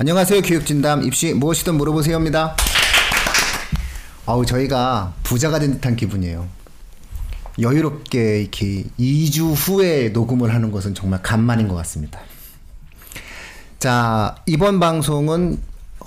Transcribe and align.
안녕하세요. 0.00 0.40
교육진담 0.40 1.02
입시 1.02 1.34
무엇이든 1.34 1.74
물어보세요입니다. 1.74 2.56
아우 4.24 4.46
저희가 4.46 5.12
부자가 5.22 5.58
된 5.58 5.74
듯한 5.74 5.94
기분이에요. 5.94 6.48
여유롭게 7.60 8.40
이렇게 8.40 8.84
2주 8.98 9.52
후에 9.54 10.08
녹음을 10.08 10.54
하는 10.54 10.70
것은 10.70 10.94
정말 10.94 11.20
간만인 11.20 11.68
것 11.68 11.74
같습니다. 11.74 12.18
자 13.78 14.36
이번 14.46 14.80
방송은 14.80 15.58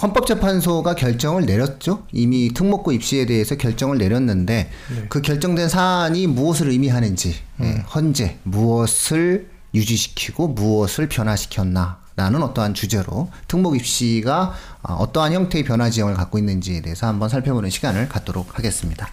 헌법재판소가 0.01 0.95
결정을 0.95 1.45
내렸죠. 1.45 2.07
이미 2.11 2.51
특목고 2.51 2.93
입시에 2.93 3.27
대해서 3.27 3.57
결정을 3.57 3.99
내렸는데 3.99 4.71
네. 4.89 5.05
그 5.07 5.21
결정된 5.21 5.69
사안이 5.69 6.25
무엇을 6.25 6.69
의미하는지 6.69 7.35
음. 7.59 7.65
예, 7.65 7.81
헌재 7.93 8.39
무엇을 8.41 9.51
유지시키고 9.75 10.47
무엇을 10.47 11.09
변화시켰나 11.09 12.01
라는 12.15 12.43
어떠한 12.43 12.73
주제로 12.73 13.29
특목 13.47 13.75
입시가 13.75 14.53
어, 14.83 14.93
어떠한 14.93 15.33
형태의 15.33 15.63
변화 15.63 15.89
지형을 15.89 16.13
갖고 16.13 16.37
있는지에 16.37 16.81
대해서 16.81 17.07
한번 17.07 17.29
살펴보는 17.29 17.69
시간을 17.69 18.09
갖도록 18.09 18.57
하겠습니다. 18.57 19.07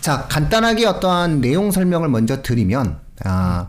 자, 0.00 0.26
간단하게 0.28 0.86
어떠한 0.86 1.40
내용 1.40 1.70
설명을 1.70 2.08
먼저 2.08 2.42
드리면, 2.42 2.98
아, 3.24 3.68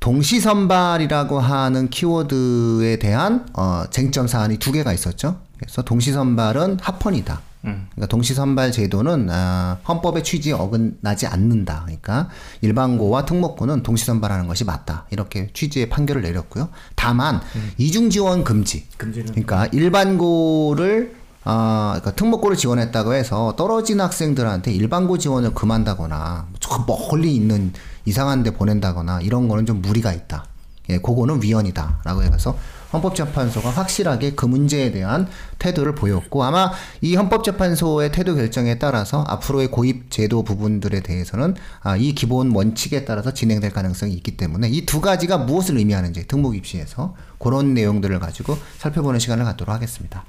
동시 0.00 0.40
선발이라고 0.40 1.40
하는 1.40 1.90
키워드에 1.90 2.98
대한 2.98 3.46
어, 3.54 3.84
쟁점 3.90 4.26
사안이 4.26 4.58
두 4.58 4.72
개가 4.72 4.92
있었죠. 4.92 5.40
그래서 5.58 5.82
동시 5.82 6.12
선발은 6.12 6.78
합헌이다. 6.80 7.40
음. 7.66 7.88
그러니까 7.90 8.06
동시선발 8.06 8.72
제도는 8.72 9.28
아, 9.30 9.78
헌법의 9.86 10.22
취지에 10.24 10.52
어긋나지 10.52 11.26
않는다. 11.26 11.82
그러니까 11.84 12.28
일반고와 12.60 13.24
특목고는 13.24 13.82
동시선발하는 13.82 14.46
것이 14.46 14.64
맞다. 14.64 15.06
이렇게 15.10 15.50
취지의 15.52 15.88
판결을 15.88 16.22
내렸고요. 16.22 16.68
다만 16.94 17.40
음. 17.56 17.72
이중 17.78 18.10
지원 18.10 18.44
금지. 18.44 18.86
금지는 18.96 19.26
그러니까 19.32 19.66
일반고를 19.66 21.14
아, 21.48 21.92
그러니까 21.94 22.10
특목고를 22.16 22.56
지원했다고 22.56 23.14
해서 23.14 23.54
떨어진 23.56 24.00
학생들한테 24.00 24.72
일반고 24.72 25.18
지원을 25.18 25.54
금한다거나 25.54 26.48
저 26.58 26.84
멀리 26.86 27.36
있는 27.36 27.72
이상한 28.04 28.42
데 28.42 28.52
보낸다거나 28.52 29.20
이런 29.20 29.46
거는 29.46 29.64
좀 29.64 29.80
무리가 29.80 30.12
있다. 30.12 30.46
예, 30.88 30.98
그거는 30.98 31.42
위헌이다라고 31.42 32.22
해서 32.22 32.56
헌법재판소가 32.96 33.70
확실하게 33.70 34.32
그 34.32 34.46
문제에 34.46 34.90
대한 34.90 35.28
태도를 35.58 35.94
보였고 35.94 36.42
아마 36.44 36.72
이 37.00 37.14
헌법재판소의 37.14 38.12
태도 38.12 38.34
결정에 38.34 38.78
따라서 38.78 39.24
앞으로의 39.28 39.70
고입 39.70 40.10
제도 40.10 40.42
부분들에 40.42 41.00
대해서는 41.00 41.54
아, 41.82 41.96
이 41.96 42.12
기본 42.14 42.54
원칙에 42.54 43.04
따라서 43.04 43.32
진행될 43.32 43.70
가능성이 43.72 44.14
있기 44.14 44.36
때문에 44.36 44.68
이 44.70 44.86
두 44.86 45.00
가지가 45.00 45.38
무엇을 45.38 45.78
의미하는지 45.78 46.28
등록 46.28 46.54
입시에서 46.56 47.14
그런 47.38 47.74
내용들을 47.74 48.18
가지고 48.20 48.56
살펴보는 48.78 49.18
시간을 49.18 49.44
갖도록 49.44 49.74
하겠습니다. 49.74 50.24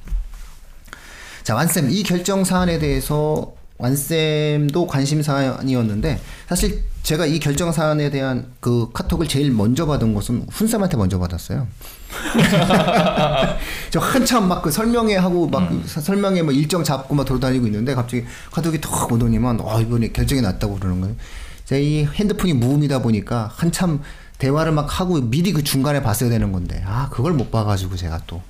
자, 1.43 1.55
완쌤, 1.55 1.89
이 1.91 2.03
결정 2.03 2.43
사안에 2.43 2.79
대해서 2.79 3.53
완쌤도 3.77 4.87
관심 4.87 5.21
사안이었는데 5.21 6.19
사실 6.49 6.83
제가 7.07 7.25
이 7.25 7.39
결정 7.39 7.71
사안에 7.71 8.09
대한 8.09 8.47
그 8.59 8.89
카톡을 8.91 9.29
제일 9.29 9.49
먼저 9.49 9.85
받은 9.85 10.13
것은 10.13 10.45
훈쌤한테 10.51 10.97
먼저 10.97 11.17
받았어요. 11.17 11.65
저 13.91 13.99
한참 14.01 14.49
막 14.49 14.61
그 14.61 14.69
설명회 14.69 15.15
하고 15.15 15.47
막 15.47 15.71
음. 15.71 15.81
설명회 15.85 16.41
뭐 16.41 16.51
일정 16.51 16.83
잡고 16.83 17.15
막 17.15 17.25
돌아다니고 17.25 17.65
있는데 17.67 17.95
갑자기 17.95 18.25
카톡이 18.51 18.81
톡 18.81 19.09
오더니만 19.09 19.61
어 19.61 19.79
이번에 19.79 20.09
결정이 20.09 20.41
났다고 20.41 20.75
그러는 20.75 20.99
거예요. 20.99 21.15
제이 21.63 22.03
핸드폰이 22.03 22.51
무음이다 22.51 23.01
보니까 23.01 23.51
한참 23.55 24.01
대화를 24.37 24.73
막 24.73 24.99
하고 24.99 25.21
미리 25.21 25.53
그 25.53 25.63
중간에 25.63 26.01
봤어야 26.01 26.29
되는 26.29 26.51
건데 26.51 26.83
아 26.85 27.07
그걸 27.09 27.31
못 27.31 27.51
봐가지고 27.51 27.95
제가 27.95 28.19
또 28.27 28.41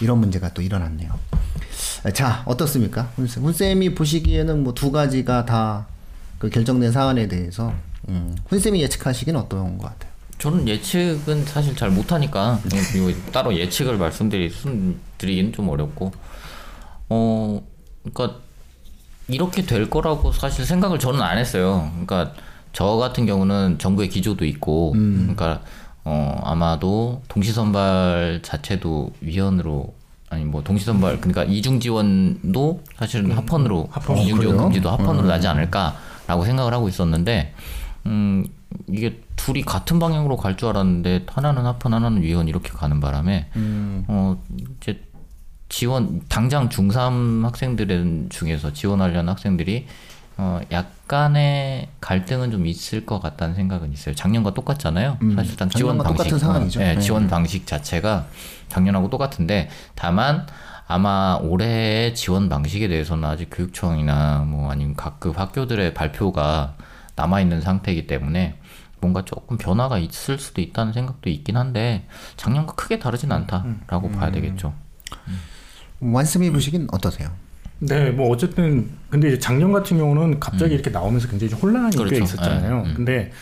이런 0.00 0.16
문제가 0.16 0.54
또 0.54 0.62
일어났네요. 0.62 1.12
자, 2.14 2.42
어떻습니까? 2.46 3.12
훈쌤이 3.16 3.94
보시기에는 3.94 4.64
뭐 4.64 4.72
두 4.72 4.90
가지가 4.92 5.44
다 5.44 5.98
그 6.38 6.50
결정된 6.50 6.92
사안에 6.92 7.28
대해서 7.28 7.74
음, 8.08 8.36
훈쌤이 8.48 8.80
예측하시기는 8.82 9.38
어떤 9.38 9.78
것 9.78 9.88
같아요? 9.88 10.12
저는 10.38 10.68
예측은 10.68 11.44
사실 11.46 11.74
잘 11.74 11.90
못하니까 11.90 12.60
그리고 12.92 13.10
따로 13.32 13.54
예측을 13.54 13.96
말씀드리긴 13.98 15.52
좀 15.52 15.68
어렵고 15.68 16.12
어 17.08 17.60
그러니까 18.04 18.38
이렇게 19.26 19.66
될 19.66 19.90
거라고 19.90 20.32
사실 20.32 20.64
생각을 20.64 20.98
저는 20.98 21.20
안 21.20 21.38
했어요. 21.38 21.90
그러니까 21.92 22.32
저 22.72 22.84
같은 22.96 23.26
경우는 23.26 23.78
정부의 23.78 24.08
기조도 24.08 24.44
있고 24.44 24.92
음. 24.92 25.34
그러니까 25.34 25.62
어 26.04 26.40
아마도 26.44 27.22
동시선발 27.28 28.40
자체도 28.42 29.12
위헌으로 29.20 29.92
아니 30.30 30.44
뭐 30.44 30.62
동시선발 30.62 31.20
그러니까 31.20 31.44
이중 31.44 31.80
지원도 31.80 32.82
사실은 32.96 33.32
음, 33.32 33.36
합헌으로 33.36 33.88
합헌. 33.90 34.18
이중 34.18 34.40
지원 34.40 34.56
금지도 34.56 34.88
합헌으로 34.90 35.24
음. 35.24 35.28
나지 35.28 35.48
않을까라고 35.48 36.44
생각을 36.44 36.72
하고 36.72 36.88
있었는데 36.88 37.54
음 38.08 38.46
이게 38.88 39.20
둘이 39.36 39.62
같은 39.62 39.98
방향으로 39.98 40.36
갈 40.36 40.56
줄 40.56 40.68
알았는데 40.70 41.26
하나는 41.28 41.64
합헌 41.64 41.94
하나는 41.94 42.22
위헌 42.22 42.48
이렇게 42.48 42.70
가는 42.70 43.00
바람에 43.00 43.48
음. 43.56 44.04
어 44.08 44.36
이제 44.80 45.00
지원 45.68 46.22
당장 46.28 46.68
중3 46.68 47.42
학생들 47.44 48.26
중에서 48.30 48.72
지원하려는 48.72 49.28
학생들이 49.28 49.86
어, 50.40 50.60
약간의 50.70 51.88
갈등은 52.00 52.52
좀 52.52 52.64
있을 52.66 53.04
것 53.04 53.18
같다는 53.20 53.56
생각은 53.56 53.92
있어요. 53.92 54.14
작년과 54.14 54.54
똑같잖아요. 54.54 55.18
음, 55.20 55.34
사실상 55.34 55.68
지원 55.68 55.98
방식, 55.98 56.32
어, 56.44 56.78
네, 56.78 56.94
네. 56.94 57.00
지원 57.00 57.26
방식 57.26 57.66
자체가 57.66 58.28
작년하고 58.68 59.10
똑같은데 59.10 59.68
다만 59.96 60.46
아마 60.86 61.38
올해의 61.42 62.14
지원 62.14 62.48
방식에 62.48 62.86
대해서는 62.86 63.24
아직 63.24 63.48
교육청이나 63.50 64.44
뭐 64.46 64.70
아니면 64.70 64.94
각급 64.94 65.38
학교들의 65.38 65.92
발표가 65.92 66.76
남아 67.18 67.40
있는 67.40 67.60
상태이기 67.60 68.06
때문에 68.06 68.58
뭔가 69.00 69.24
조금 69.24 69.58
변화가 69.58 69.98
있을 69.98 70.38
수도 70.38 70.60
있다는 70.60 70.92
생각도 70.92 71.30
있긴 71.30 71.56
한데 71.56 72.06
작년과 72.36 72.74
크게 72.74 72.98
다르진 72.98 73.32
않다라고 73.32 74.08
음, 74.08 74.12
봐야 74.12 74.30
되겠죠. 74.30 74.72
음. 75.28 76.12
완스미 76.12 76.50
보시긴 76.50 76.86
어떠세요? 76.92 77.30
네, 77.80 78.10
뭐 78.10 78.28
어쨌든 78.30 78.90
근데 79.10 79.28
이제 79.28 79.38
작년 79.38 79.72
같은 79.72 79.98
경우는 79.98 80.40
갑자기 80.40 80.72
음. 80.72 80.74
이렇게 80.74 80.90
나오면서 80.90 81.28
굉장히 81.28 81.50
좀 81.50 81.60
혼란이 81.60 81.96
그렇죠. 81.96 82.14
꽤 82.14 82.22
있었잖아요. 82.22 82.82
네. 82.82 82.90
음. 82.90 82.94
근데 82.94 83.32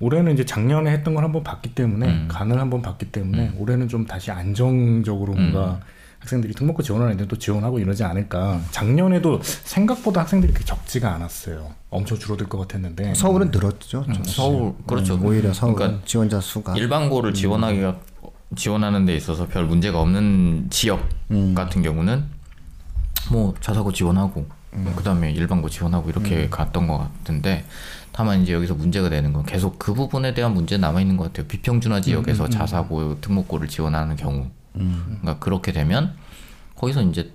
올해는 0.00 0.32
이제 0.32 0.44
작년에 0.44 0.90
했던 0.90 1.14
걸 1.14 1.24
한번 1.24 1.44
봤기 1.44 1.74
때문에 1.74 2.06
음. 2.06 2.28
간을 2.28 2.58
한번 2.58 2.82
봤기 2.82 3.12
때문에 3.12 3.48
음. 3.48 3.54
올해는 3.58 3.88
좀 3.88 4.06
다시 4.06 4.30
안정적으로 4.30 5.34
뭔가 5.34 5.72
음. 5.72 5.80
학생들이 6.20 6.54
특목고 6.54 6.82
지원하는 6.82 7.14
애들 7.14 7.28
또 7.28 7.36
지원하고 7.36 7.78
이러지 7.78 8.04
않을까. 8.04 8.60
작년에도 8.70 9.40
생각보다 9.42 10.20
학생들이 10.20 10.52
그렇게 10.52 10.64
적지가 10.64 11.12
않았어요. 11.14 11.72
엄청 11.88 12.18
줄어들 12.18 12.48
것 12.48 12.58
같았는데. 12.58 13.14
서울은 13.14 13.50
늘었죠. 13.50 14.04
음, 14.08 14.22
서울 14.24 14.74
그렇죠. 14.86 15.18
오히려 15.22 15.52
서울 15.52 15.74
그러니까 15.74 16.02
지원자 16.04 16.40
수가 16.40 16.76
일반고를 16.76 17.34
지원하기가 17.34 17.98
지원하는 18.56 19.06
데 19.06 19.16
있어서 19.16 19.46
별 19.46 19.64
문제가 19.64 20.00
없는 20.00 20.68
지역 20.70 21.08
같은 21.54 21.82
경우는 21.82 22.24
뭐 23.30 23.54
자사고 23.60 23.92
지원하고 23.92 24.46
음. 24.74 24.92
그다음에 24.96 25.32
일반고 25.32 25.68
지원하고 25.68 26.10
이렇게 26.10 26.44
음. 26.44 26.50
갔던 26.50 26.86
것 26.86 26.98
같은데 26.98 27.64
다만 28.12 28.42
이제 28.42 28.52
여기서 28.52 28.74
문제가 28.74 29.08
되는 29.08 29.32
건 29.32 29.44
계속 29.46 29.78
그 29.78 29.94
부분에 29.94 30.34
대한 30.34 30.52
문제 30.52 30.76
남아 30.76 31.00
있는 31.00 31.16
것 31.16 31.24
같아요. 31.24 31.46
비평준화 31.46 32.00
지역에서 32.02 32.44
음, 32.44 32.46
음, 32.46 32.46
음. 32.46 32.50
자사고 32.50 33.20
특목고를 33.20 33.68
지원하는 33.68 34.16
경우, 34.16 34.48
그러니까 34.72 35.38
그렇게 35.38 35.72
되면 35.72 36.14
거기서 36.76 37.02
이제 37.02 37.32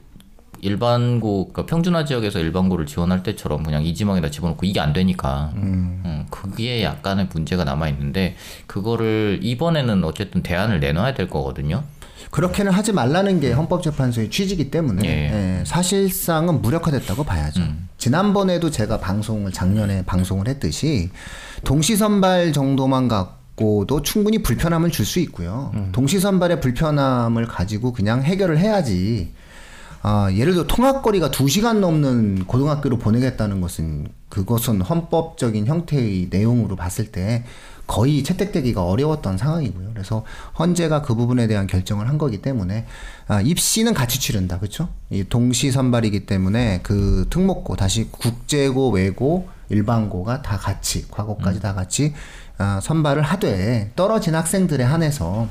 일반고 0.61 1.51
그러니까 1.51 1.65
평준화 1.65 2.05
지역에서 2.05 2.39
일반고를 2.39 2.85
지원할 2.85 3.23
때처럼 3.23 3.63
그냥 3.63 3.83
이 3.83 3.93
지망에다 3.93 4.31
집어넣고 4.31 4.65
이게 4.65 4.79
안 4.79 4.93
되니까 4.93 5.51
음. 5.55 6.01
음, 6.05 6.25
그게 6.29 6.83
약간의 6.83 7.29
문제가 7.31 7.63
남아 7.63 7.89
있는데 7.89 8.35
그거를 8.65 9.39
이번에는 9.43 10.03
어쨌든 10.03 10.41
대안을 10.41 10.79
내놔야 10.79 11.13
될 11.13 11.29
거거든요. 11.29 11.83
그렇게는 12.31 12.71
하지 12.71 12.91
말라는 12.91 13.39
게 13.39 13.51
헌법재판소의 13.53 14.29
취지이기 14.29 14.71
때문에 14.71 15.07
예. 15.07 15.59
예, 15.59 15.63
사실상은 15.65 16.61
무력화됐다고 16.61 17.23
봐야죠. 17.23 17.61
음. 17.61 17.87
지난번에도 17.97 18.69
제가 18.71 18.99
방송을 18.99 19.51
작년에 19.51 20.03
방송을 20.05 20.47
했듯이 20.47 21.11
동시 21.63 21.95
선발 21.95 22.51
정도만 22.51 23.07
갖고 23.07 23.44
도 23.57 24.01
충분히 24.01 24.43
불편함을 24.43 24.91
줄 24.91 25.05
수 25.05 25.19
있고요. 25.19 25.71
음. 25.75 25.89
동시 25.91 26.19
선발의 26.19 26.59
불편함을 26.59 27.47
가지고 27.47 27.93
그냥 27.93 28.21
해결을 28.23 28.57
해야지. 28.57 29.31
아, 30.01 30.29
예를 30.31 30.53
들어 30.53 30.67
통학거리가 30.67 31.31
2시간 31.31 31.79
넘는 31.79 32.45
고등학교로 32.45 32.97
보내겠다는 32.99 33.59
것은 33.61 34.07
그것은 34.29 34.81
헌법적인 34.81 35.65
형태의 35.65 36.27
내용으로 36.29 36.75
봤을 36.75 37.11
때 37.11 37.43
거의 37.87 38.23
채택되기가 38.23 38.83
어려웠던 38.83 39.37
상황이고요. 39.37 39.91
그래서 39.93 40.23
헌재가 40.59 41.01
그 41.01 41.15
부분에 41.15 41.47
대한 41.47 41.65
결정을 41.67 42.07
한 42.09 42.17
거기 42.17 42.41
때문에 42.41 42.85
아, 43.27 43.41
입시는 43.41 43.93
같이 43.93 44.19
치른다, 44.19 44.59
그렇죠? 44.59 44.89
이 45.09 45.23
동시 45.23 45.71
선발이기 45.71 46.25
때문에 46.25 46.81
그 46.83 47.25
특목고 47.29 47.75
다시 47.75 48.07
국제고, 48.11 48.89
외고, 48.91 49.47
일반고가 49.69 50.41
다 50.41 50.57
같이 50.57 51.07
과거까지 51.09 51.59
음. 51.59 51.61
다 51.61 51.73
같이 51.73 52.13
아, 52.57 52.79
선발을 52.81 53.21
하되 53.21 53.91
떨어진 53.95 54.35
학생들에 54.35 54.83
한해서 54.83 55.47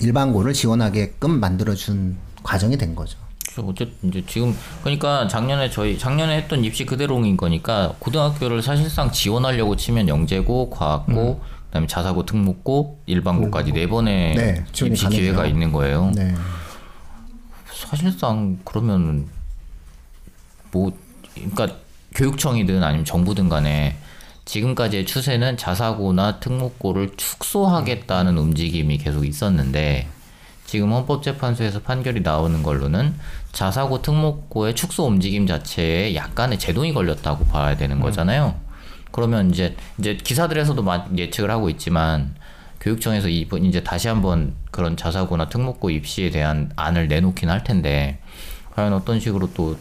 일반고를 0.00 0.52
지원하게끔 0.52 1.40
만들어준 1.40 2.16
과정이 2.42 2.76
된 2.76 2.94
거죠. 2.94 3.18
어쨌든 3.58 4.08
이제 4.08 4.24
지금 4.26 4.56
그러니까 4.82 5.28
작년에 5.28 5.70
저희 5.70 5.98
작년에 5.98 6.36
했던 6.38 6.64
입시 6.64 6.86
그대로인 6.86 7.36
거니까 7.36 7.94
고등학교를 7.98 8.62
사실상 8.62 9.10
지원하려고 9.10 9.76
치면 9.76 10.08
영재고, 10.08 10.70
과학고, 10.70 11.40
음. 11.42 11.60
그다음에 11.66 11.86
자사고, 11.86 12.24
특목고, 12.24 13.00
일반고까지 13.06 13.72
네 13.72 13.86
번의 13.86 14.34
네, 14.34 14.64
입시 14.84 15.08
기회가 15.08 15.46
있는 15.46 15.72
거예요. 15.72 16.12
네. 16.14 16.34
사실상 17.72 18.58
그러면 18.64 19.26
뭐 20.70 20.92
그러니까 21.34 21.68
교육청이든 22.14 22.82
아니면 22.82 23.04
정부든 23.04 23.48
간에 23.48 23.96
지금까지의 24.50 25.06
추세는 25.06 25.56
자사고나 25.56 26.40
특목고를 26.40 27.10
축소하겠다는 27.16 28.36
움직임이 28.36 28.98
계속 28.98 29.24
있었는데 29.24 30.08
지금 30.66 30.90
헌법재판소에서 30.90 31.82
판결이 31.82 32.22
나오는 32.22 32.60
걸로는 32.64 33.14
자사고 33.52 34.02
특목고의 34.02 34.74
축소 34.74 35.06
움직임 35.06 35.46
자체에 35.46 36.16
약간의 36.16 36.58
제동이 36.58 36.92
걸렸다고 36.92 37.44
봐야 37.44 37.76
되는 37.76 37.98
음. 37.98 38.02
거잖아요. 38.02 38.58
그러면 39.12 39.50
이제 39.50 39.76
이제 39.98 40.16
기사들에서도 40.16 40.84
예측을 41.16 41.48
하고 41.48 41.70
있지만 41.70 42.34
교육청에서 42.80 43.28
이번 43.28 43.64
이제 43.64 43.84
다시 43.84 44.08
한번 44.08 44.54
그런 44.72 44.96
자사고나 44.96 45.48
특목고 45.48 45.90
입시에 45.90 46.30
대한 46.30 46.72
안을 46.74 47.06
내놓긴 47.06 47.50
할 47.50 47.62
텐데 47.62 48.18
과연 48.74 48.92
어떤 48.94 49.20
식으로 49.20 49.52
또 49.54 49.76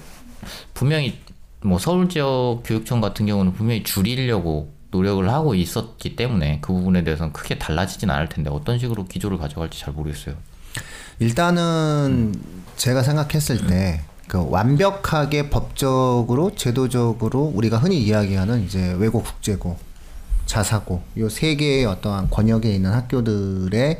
분명히 0.75 1.17
뭐 1.61 1.77
서울 1.79 2.09
지역 2.09 2.61
교육청 2.63 3.01
같은 3.01 3.25
경우는 3.25 3.53
분명히 3.53 3.83
줄이려고 3.83 4.73
노력을 4.91 5.27
하고 5.29 5.55
있었기 5.55 6.15
때문에 6.15 6.59
그 6.61 6.73
부분에 6.73 7.03
대해서는 7.03 7.33
크게 7.33 7.59
달라지진 7.59 8.09
않을 8.09 8.29
텐데 8.29 8.49
어떤 8.49 8.79
식으로 8.79 9.05
기조를 9.05 9.37
가져갈지 9.37 9.79
잘 9.79 9.93
모르겠어요. 9.93 10.35
일단은 11.19 12.33
제가 12.77 13.03
생각했을 13.03 13.67
때 13.67 14.01
그 14.29 14.47
완벽하게 14.47 15.49
법적으로 15.49 16.55
제도적으로 16.55 17.51
우리가 17.55 17.77
흔히 17.77 17.99
이야기하는 18.03 18.63
이제 18.63 18.95
외고 18.99 19.23
국제고 19.23 19.75
자사고 20.45 21.01
요 21.17 21.29
세 21.29 21.55
개의 21.55 21.85
어떠한 21.85 22.29
권역에 22.29 22.71
있는 22.71 22.93
학교들의 22.93 23.99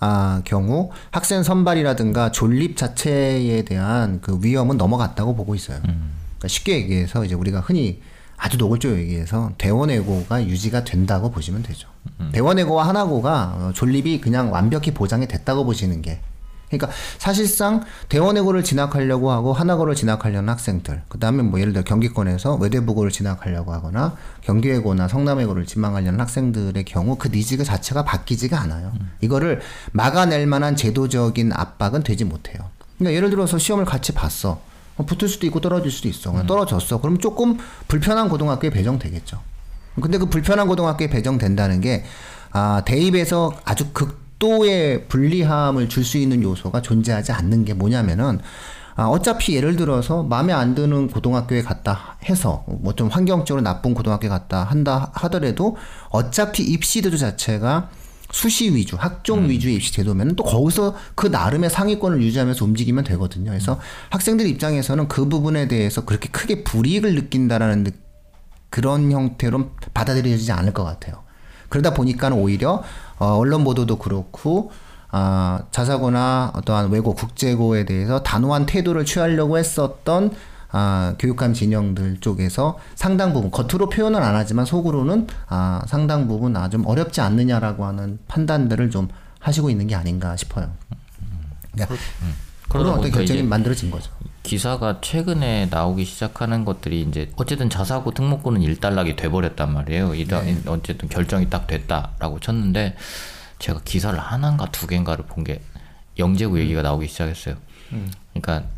아, 0.00 0.40
경우 0.44 0.90
학생 1.10 1.42
선발이라든가 1.42 2.32
존립 2.32 2.76
자체에 2.78 3.64
대한 3.66 4.20
그 4.22 4.38
위험은 4.42 4.78
넘어갔다고 4.78 5.36
보고 5.36 5.54
있어요. 5.54 5.78
음. 5.88 6.12
그러니까 6.46 6.48
쉽게 6.48 6.76
얘기해서 6.76 7.24
이제 7.24 7.34
우리가 7.34 7.60
흔히 7.60 8.00
아주 8.36 8.56
노골적으로 8.56 9.00
얘기해서 9.00 9.52
대원외고가 9.58 10.46
유지가 10.46 10.84
된다고 10.84 11.30
보시면 11.30 11.62
되죠. 11.62 11.88
음. 12.20 12.30
대원외고와 12.32 12.86
하나고가 12.88 13.72
존립이 13.74 14.20
그냥 14.20 14.52
완벽히 14.52 14.92
보장이 14.92 15.26
됐다고 15.26 15.64
보시는 15.64 16.02
게 16.02 16.20
그러니까 16.68 16.90
사실상 17.18 17.84
대원외고를 18.08 18.64
진학하려고 18.64 19.30
하고 19.30 19.52
하나고를 19.52 19.94
진학하려는 19.94 20.48
학생들, 20.48 21.02
그 21.08 21.18
다음에 21.18 21.44
뭐 21.44 21.60
예를 21.60 21.72
들어 21.72 21.84
경기권에서 21.84 22.56
외대부고를 22.56 23.12
진학하려고 23.12 23.72
하거나 23.72 24.16
경기외고나 24.42 25.06
성남외고를 25.06 25.64
지망하려는 25.64 26.20
학생들의 26.20 26.84
경우 26.84 27.16
그 27.16 27.28
니즈가 27.28 27.62
자체가 27.62 28.04
바뀌지가 28.04 28.60
않아요. 28.62 28.92
음. 29.00 29.12
이거를 29.20 29.60
막아낼 29.92 30.46
만한 30.46 30.74
제도적인 30.74 31.52
압박은 31.52 32.02
되지 32.02 32.24
못해요. 32.24 32.58
그러니까 32.98 33.16
예를 33.16 33.30
들어서 33.30 33.58
시험을 33.58 33.84
같이 33.84 34.12
봤어. 34.12 34.60
어, 34.96 35.04
붙을 35.04 35.28
수도 35.28 35.46
있고 35.46 35.60
떨어질 35.60 35.90
수도 35.90 36.08
있어. 36.08 36.30
음. 36.30 36.46
떨어졌어. 36.46 37.00
그럼 37.00 37.18
조금 37.18 37.58
불편한 37.88 38.28
고등학교에 38.28 38.70
배정되겠죠. 38.70 39.40
근데 40.00 40.18
그 40.18 40.26
불편한 40.26 40.66
고등학교에 40.68 41.08
배정된다는 41.08 41.80
게 41.80 42.04
아, 42.52 42.82
대입에서 42.84 43.52
아주 43.64 43.86
극 43.92 44.26
극도의 44.38 45.08
불리함을 45.08 45.88
줄 45.88 46.04
수 46.04 46.18
있는 46.18 46.42
요소가 46.42 46.82
존재하지 46.82 47.32
않는 47.32 47.64
게 47.64 47.72
뭐냐면은 47.72 48.38
아, 48.94 49.04
어차피 49.06 49.56
예를 49.56 49.76
들어서 49.76 50.22
마음에 50.22 50.52
안 50.52 50.74
드는 50.74 51.08
고등학교에 51.08 51.62
갔다 51.62 52.16
해서 52.28 52.64
뭐 52.66 52.92
좀 52.92 53.08
환경적으로 53.08 53.62
나쁜 53.62 53.94
고등학교에 53.94 54.28
갔다 54.28 54.64
한다 54.64 55.10
하더라도 55.14 55.78
어차피 56.10 56.64
입시 56.64 57.00
제도 57.00 57.16
자체가 57.16 57.88
수시 58.36 58.74
위주, 58.74 58.96
학종 58.98 59.44
음. 59.44 59.48
위주의 59.48 59.76
입시 59.76 59.94
제도면 59.94 60.36
또 60.36 60.44
거기서 60.44 60.94
그 61.14 61.26
나름의 61.26 61.70
상위권을 61.70 62.20
유지하면서 62.20 62.66
움직이면 62.66 63.04
되거든요. 63.04 63.50
그래서 63.50 63.72
음. 63.72 63.78
학생들 64.10 64.46
입장에서는 64.46 65.08
그 65.08 65.26
부분에 65.26 65.68
대해서 65.68 66.04
그렇게 66.04 66.28
크게 66.28 66.62
불이익을 66.62 67.14
느낀다라는 67.14 67.84
느, 67.84 67.90
그런 68.68 69.10
형태로 69.10 69.70
받아들여지지 69.94 70.52
않을 70.52 70.74
것 70.74 70.84
같아요. 70.84 71.22
그러다 71.70 71.94
보니까는 71.94 72.36
오히려 72.36 72.82
어, 73.18 73.26
언론 73.38 73.64
보도도 73.64 73.96
그렇고 73.96 74.70
아, 75.10 75.62
자사고나 75.70 76.52
어떠한 76.56 76.90
외고 76.90 77.14
국제고에 77.14 77.86
대해서 77.86 78.22
단호한 78.22 78.66
태도를 78.66 79.06
취하려고 79.06 79.56
했었던 79.56 80.30
아, 80.78 81.14
교육감 81.18 81.54
진영들 81.54 82.18
쪽에서 82.20 82.78
상당 82.94 83.32
부분 83.32 83.50
겉으로 83.50 83.88
표현은 83.88 84.22
안 84.22 84.34
하지만 84.34 84.66
속으로는 84.66 85.26
아, 85.48 85.82
상당 85.86 86.28
부분 86.28 86.54
아, 86.54 86.68
좀 86.68 86.84
어렵지 86.84 87.22
않느냐라고 87.22 87.86
하는 87.86 88.18
판단들을 88.28 88.90
좀 88.90 89.08
하시고 89.40 89.70
있는 89.70 89.86
게 89.86 89.94
아닌가 89.94 90.36
싶어요. 90.36 90.70
그러니까 91.72 91.94
음. 92.22 92.34
그런 92.68 92.88
어떤 92.90 93.10
결정이 93.10 93.42
만들어진 93.42 93.90
거죠. 93.90 94.10
기사가 94.42 95.00
최근에 95.00 95.68
나오기 95.70 96.04
시작하는 96.04 96.66
것들이 96.66 97.00
이제 97.02 97.30
어쨌든 97.36 97.70
자사고 97.70 98.12
특목고는 98.12 98.60
일단락이 98.60 99.16
돼버렸단 99.16 99.72
말이에요. 99.72 100.14
이다 100.14 100.42
네. 100.42 100.58
어쨌든 100.66 101.08
결정이 101.08 101.48
딱 101.48 101.66
됐다라고 101.66 102.38
쳤는데 102.40 102.96
제가 103.58 103.80
기사를 103.84 104.18
하나인가 104.18 104.66
두 104.66 104.86
개인가를 104.86 105.24
본 105.24 105.42
게 105.42 105.62
영재고 106.18 106.58
얘기가 106.58 106.82
나오기 106.82 107.08
시작했어요. 107.08 107.56
음. 107.92 108.10
그러니까 108.34 108.68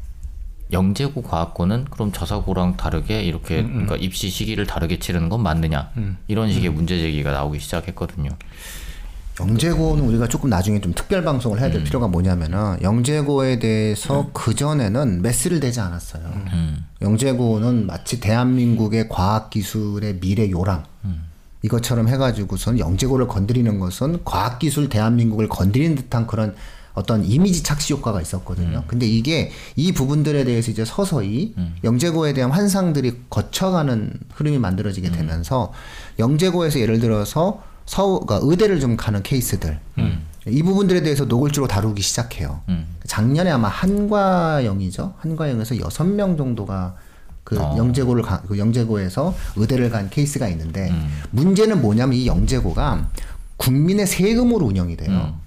영재고 0.73 1.23
과학고는 1.23 1.87
그럼 1.91 2.13
자사고랑 2.13 2.77
다르게 2.77 3.23
이렇게 3.23 3.61
음, 3.61 3.65
음. 3.65 3.73
그러니까 3.73 3.97
입시 3.97 4.29
시기를 4.29 4.67
다르게 4.67 4.99
치르는 4.99 5.29
건 5.29 5.43
맞느냐 5.43 5.91
음. 5.97 6.19
이런 6.29 6.53
식의 6.53 6.71
음. 6.71 6.75
문제 6.75 6.99
제기가 6.99 7.33
나오기 7.33 7.59
시작했거든요. 7.59 8.31
영재고는 9.41 10.05
우리가 10.05 10.27
조금 10.27 10.51
나중에 10.51 10.81
좀 10.81 10.93
특별 10.95 11.23
방송을 11.23 11.61
해야 11.61 11.71
될 11.71 11.81
음. 11.81 11.85
필요가 11.85 12.09
뭐냐면은 12.09 12.79
영재고에 12.83 13.59
대해서 13.61 14.23
음. 14.23 14.31
그 14.33 14.55
전에는 14.55 15.23
메스를 15.23 15.61
대지 15.61 15.81
않았어요. 15.81 16.25
음. 16.25 16.85
영재고는 17.01 17.87
마치 17.87 18.21
대한민국의 18.21 19.09
과학 19.09 19.51
기술의 19.51 20.19
미래 20.21 20.51
요람 20.51 20.83
음. 21.05 21.25
이것처럼 21.63 22.09
해가지고선 22.09 22.79
영재고를 22.79 23.29
건드리는 23.29 23.79
것은 23.79 24.21
과학 24.25 24.59
기술 24.59 24.89
대한민국을 24.89 25.49
건드리는 25.49 25.95
듯한 25.97 26.27
그런 26.27 26.55
어떤 26.99 27.25
이미지 27.25 27.63
착시 27.63 27.93
효과가 27.93 28.21
있었거든요. 28.21 28.79
음. 28.79 28.85
근데 28.87 29.07
이게 29.07 29.51
이 29.77 29.93
부분들에 29.93 30.45
대해서 30.45 30.71
이제 30.71 30.85
서서히 30.85 31.55
음. 31.57 31.77
영재고에 31.85 32.33
대한 32.33 32.51
환상들이 32.51 33.23
거쳐가는 33.31 34.13
흐름이 34.35 34.59
만들어지게 34.59 35.11
되면서 35.11 35.73
영재고에서 36.19 36.81
예를 36.81 36.99
들어서 36.99 37.63
서 37.87 38.21
그러니까 38.21 38.41
의대를 38.43 38.81
좀 38.81 38.97
가는 38.97 39.23
케이스들 39.23 39.79
음. 39.99 40.23
이 40.47 40.63
부분들에 40.63 41.03
대해서 41.03 41.25
노골적으로 41.25 41.69
다루기 41.69 42.03
시작해요. 42.03 42.61
음. 42.69 42.87
작년에 43.07 43.51
아마 43.51 43.69
한과영이죠. 43.69 45.15
한과영에서 45.19 45.81
여섯 45.81 46.05
명 46.05 46.37
정도가 46.37 46.97
그 47.45 47.59
어. 47.59 47.77
영재고를 47.79 48.23
가, 48.23 48.43
그 48.43 48.59
영재고에서 48.59 49.35
의대를 49.57 49.89
간 49.91 50.11
케이스가 50.11 50.49
있는데 50.49 50.91
음. 50.91 51.09
문제는 51.31 51.81
뭐냐면 51.81 52.15
이 52.15 52.27
영재고가 52.27 53.09
국민의 53.57 54.07
세금으로 54.07 54.67
운영이 54.67 54.97
돼요. 54.97 55.39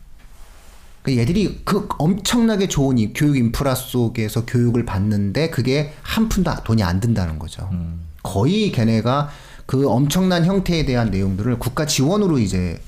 음. 1.02 1.04
그 1.04 1.18
얘들이 1.18 1.62
그 1.64 1.88
엄청나게 1.98 2.68
좋은 2.68 2.98
이 2.98 3.14
교육 3.14 3.38
인프라 3.38 3.76
속에서 3.76 4.46
교육을 4.46 4.86
받는데 4.86 5.50
그게 5.50 5.94
한 6.02 6.30
푼도 6.30 6.52
돈이 6.64 6.84
안 6.84 7.00
든다는 7.00 7.40
거죠. 7.40 7.70
음. 7.72 8.02
거의 8.24 8.72
걔네가 8.72 9.30
그 9.66 9.90
엄청난 9.90 10.46
형태에 10.46 10.86
대한 10.86 11.12
내용들을 11.12 11.58
국가 11.60 11.86
지원으로 11.86 12.40
이제 12.40 12.80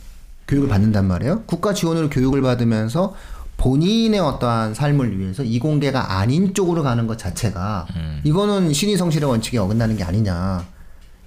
교육을 0.47 0.69
받는단 0.69 1.07
말이에요. 1.07 1.43
국가 1.45 1.73
지원으로 1.73 2.09
교육을 2.09 2.41
받으면서 2.41 3.15
본인의 3.57 4.19
어떠한 4.19 4.73
삶을 4.73 5.17
위해서 5.17 5.43
이공계가 5.43 6.19
아닌 6.19 6.53
쪽으로 6.53 6.83
가는 6.83 7.07
것 7.07 7.17
자체가 7.17 7.87
음. 7.95 8.21
이거는 8.23 8.73
신의 8.73 8.97
성실의 8.97 9.29
원칙에 9.29 9.57
어긋나는 9.57 9.95
게 9.95 10.03
아니냐. 10.03 10.65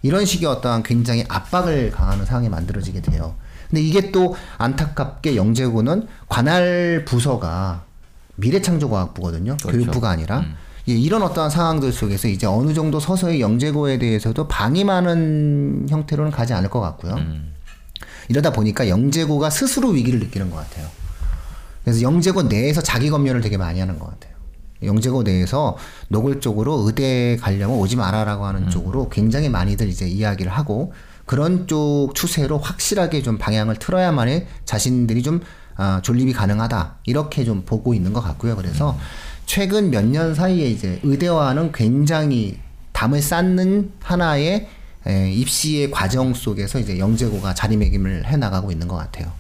이런 0.03 0.25
식의 0.25 0.47
어떠한 0.47 0.83
굉장히 0.83 1.25
압박을 1.29 1.91
강하는 1.91 2.27
상황이 2.27 2.49
만들어지게 2.49 3.01
돼요. 3.01 3.35
근데 3.69 3.83
이게 3.83 4.13
또 4.13 4.37
안타깝게 4.59 5.37
영재고는 5.37 6.07
관할 6.29 7.05
부서가 7.07 7.85
미래창조과학부거든요. 8.37 9.57
그렇죠. 9.57 9.77
교육부가 9.77 10.11
아니라. 10.11 10.41
음. 10.41 10.55
예, 10.89 10.93
이런 10.93 11.23
어떠한 11.23 11.51
상황들 11.51 11.93
속에서 11.93 12.29
이제 12.29 12.47
어느 12.47 12.73
정도 12.73 13.01
서서히 13.01 13.41
영재고에 13.41 13.99
대해서도 13.99 14.47
방임하는 14.47 15.87
형태로는 15.89 16.31
가지 16.31 16.53
않을 16.53 16.71
것 16.71 16.81
같고요. 16.81 17.15
음. 17.15 17.55
이러다 18.29 18.53
보니까 18.53 18.89
영재고가 18.89 19.51
스스로 19.51 19.89
위기를 19.89 20.21
느끼는 20.21 20.51
것 20.51 20.57
같아요. 20.57 20.87
그래서 21.85 22.03
영재고 22.03 22.45
내에서 22.45 22.83
자기 22.83 23.11
검열을 23.11 23.41
되게 23.41 23.57
많이 23.57 23.81
하는 23.81 23.99
것 23.99 24.07
같아요. 24.07 24.35
영재고 24.83 25.23
내에서 25.23 25.77
노골적으로 26.09 26.83
의대 26.87 27.37
가려면 27.41 27.79
오지 27.79 27.97
마라라고 27.97 28.45
하는 28.45 28.65
음. 28.65 28.71
쪽으로 28.71 29.09
굉장히 29.09 29.49
많이들 29.49 29.89
이제 29.89 30.07
이야기를 30.07 30.53
하고 30.53 30.93
그런 31.27 31.67
쪽 31.67 32.13
추세로 32.15 32.59
확실하게 32.59 33.23
좀 33.23 33.37
방향을 33.37 33.77
틀어야만이 33.77 34.47
자신들이 34.65 35.23
좀 35.23 35.41
아, 35.77 36.01
존립이 36.03 36.33
가능하다 36.33 36.97
이렇게 37.05 37.45
좀 37.45 37.63
보고 37.67 37.93
있는 37.93 38.13
것 38.15 38.21
같고요. 38.23 38.57
그래서 38.57 38.93
음. 38.93 38.97
최근 39.45 39.91
몇 39.91 40.05
년 40.07 40.35
사이에 40.35 40.69
이제 40.71 40.99
의대화는 41.03 41.73
굉장히 41.73 42.59
담을 42.93 43.21
쌓는 43.21 43.93
하나의 44.01 44.69
에, 45.07 45.31
입시의 45.33 45.91
과정 45.93 46.35
속에서 46.35 46.81
이제 46.81 46.99
영재고가 46.99 47.55
자리매김을 47.55 48.27
해 48.27 48.37
나가고 48.37 48.73
있는 48.73 48.89
것 48.89 48.97
같아요. 48.97 49.31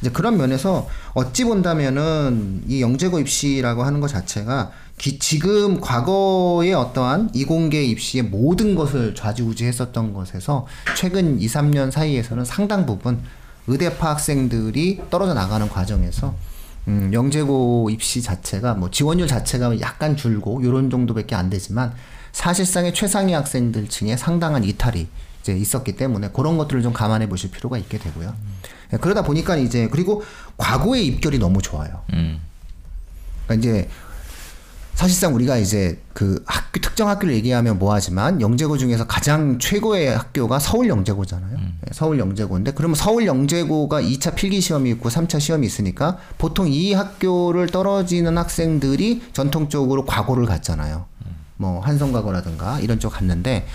이제 0.00 0.10
그런 0.10 0.36
면에서 0.36 0.88
어찌 1.14 1.44
본다면은 1.44 2.62
이 2.66 2.80
영재고 2.80 3.20
입시라고 3.20 3.84
하는 3.84 4.00
것 4.00 4.08
자체가 4.08 4.72
기, 4.98 5.18
지금 5.18 5.80
과거의 5.80 6.72
어떠한 6.72 7.30
이공계 7.34 7.84
입시의 7.84 8.24
모든 8.24 8.74
것을 8.74 9.14
좌지우지했었던 9.14 10.12
것에서 10.14 10.66
최근 10.96 11.40
2, 11.40 11.46
3년 11.46 11.90
사이에서는 11.90 12.44
상당 12.44 12.86
부분 12.86 13.20
의대파 13.66 14.10
학생들이 14.10 15.02
떨어져 15.10 15.34
나가는 15.34 15.68
과정에서 15.68 16.34
음, 16.88 17.10
영재고 17.12 17.90
입시 17.90 18.22
자체가 18.22 18.74
뭐 18.74 18.90
지원율 18.90 19.26
자체가 19.26 19.80
약간 19.80 20.16
줄고 20.16 20.62
요런 20.62 20.88
정도밖에 20.88 21.34
안 21.34 21.50
되지만 21.50 21.92
사실상의 22.32 22.94
최상위 22.94 23.32
학생들 23.32 23.88
층에 23.88 24.16
상당한 24.16 24.62
이탈이 24.62 25.08
이제 25.40 25.56
있었기 25.56 25.96
때문에 25.96 26.30
그런 26.32 26.56
것들을 26.58 26.82
좀 26.82 26.92
감안해 26.92 27.28
보실 27.28 27.50
필요가 27.50 27.76
있게 27.76 27.98
되고요. 27.98 28.34
음. 28.38 28.98
그러다 29.00 29.22
보니까 29.22 29.56
이제 29.56 29.88
그리고 29.90 30.22
과거의 30.56 31.06
입결이 31.06 31.38
너무 31.38 31.60
좋아요. 31.60 32.02
음. 32.12 32.40
그러니까 33.46 33.54
이제 33.54 33.88
사실상 34.96 35.34
우리가 35.34 35.58
이제 35.58 36.00
그 36.14 36.42
학교 36.46 36.80
특정 36.80 37.10
학교를 37.10 37.34
얘기하면 37.34 37.78
뭐하지만 37.78 38.40
영재고 38.40 38.78
중에서 38.78 39.06
가장 39.06 39.58
최고의 39.58 40.16
학교가 40.16 40.58
서울 40.58 40.88
영재고잖아요. 40.88 41.54
음. 41.54 41.78
네, 41.82 41.90
서울 41.92 42.18
영재고인데 42.18 42.72
그러면 42.72 42.94
서울 42.94 43.26
영재고가 43.26 44.00
2차 44.00 44.34
필기 44.34 44.62
시험이 44.62 44.90
있고 44.92 45.10
3차 45.10 45.38
시험이 45.38 45.66
있으니까 45.66 46.16
보통 46.38 46.66
이 46.66 46.94
학교를 46.94 47.66
떨어지는 47.66 48.38
학생들이 48.38 49.22
전통적으로 49.34 50.06
과고를 50.06 50.46
갔잖아요. 50.46 51.04
음. 51.26 51.36
뭐 51.56 51.80
한성과고라든가 51.80 52.80
이런 52.80 52.98
쪽 52.98 53.10
갔는데 53.10 53.66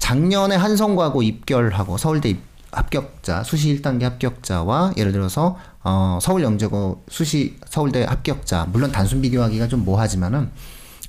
작년에 0.00 0.56
한성과고 0.56 1.22
입결하고 1.22 1.96
서울대 1.96 2.30
입, 2.30 2.40
합격자 2.72 3.44
수시 3.44 3.80
1단계 3.80 4.02
합격자와 4.02 4.94
예를 4.96 5.12
들어서 5.12 5.56
어, 5.88 6.18
서울 6.20 6.42
영재고 6.42 7.04
수시 7.08 7.56
서울대 7.68 8.02
합격자 8.02 8.66
물론 8.72 8.90
단순 8.90 9.22
비교하기가 9.22 9.68
좀 9.68 9.84
뭐하지만은 9.84 10.50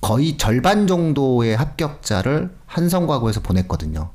거의 0.01 0.37
절반 0.37 0.85
정도의 0.85 1.57
합격자를 1.57 2.51
한성과고에서 2.67 3.41
보냈거든요. 3.41 4.11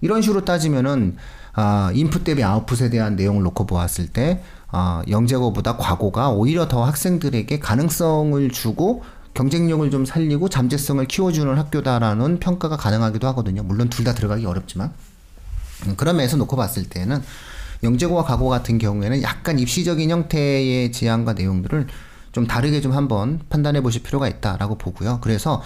이런 0.00 0.22
식으로 0.22 0.46
따지면은 0.46 1.18
아, 1.52 1.90
인풋 1.92 2.24
대비 2.24 2.42
아웃풋에 2.42 2.88
대한 2.88 3.14
내용을 3.14 3.42
놓고 3.42 3.66
보았을 3.66 4.08
때 4.08 4.42
아, 4.68 5.02
영재고보다 5.06 5.76
과고가 5.76 6.30
오히려 6.30 6.66
더 6.66 6.82
학생들에게 6.86 7.58
가능성을 7.58 8.50
주고 8.52 9.02
경쟁력을 9.34 9.90
좀 9.90 10.06
살리고 10.06 10.48
잠재성을 10.48 11.04
키워주는 11.04 11.58
학교다라는 11.58 12.40
평가가 12.40 12.78
가능하기도 12.78 13.26
하거든요. 13.28 13.62
물론 13.62 13.90
둘 13.90 14.06
다 14.06 14.14
들어가기 14.14 14.46
어렵지만 14.46 14.94
음, 15.86 15.96
그런 15.96 16.16
면에서 16.16 16.38
놓고 16.38 16.56
봤을 16.56 16.84
때는 16.88 17.22
영재고와 17.82 18.24
가고 18.24 18.48
같은 18.48 18.78
경우에는 18.78 19.22
약간 19.22 19.58
입시적인 19.58 20.10
형태의 20.10 20.92
지향과 20.92 21.34
내용들을 21.34 21.86
좀 22.32 22.46
다르게 22.46 22.80
좀 22.80 22.92
한번 22.92 23.40
판단해 23.48 23.82
보실 23.82 24.02
필요가 24.02 24.28
있다라고 24.28 24.78
보고요. 24.78 25.18
그래서 25.22 25.62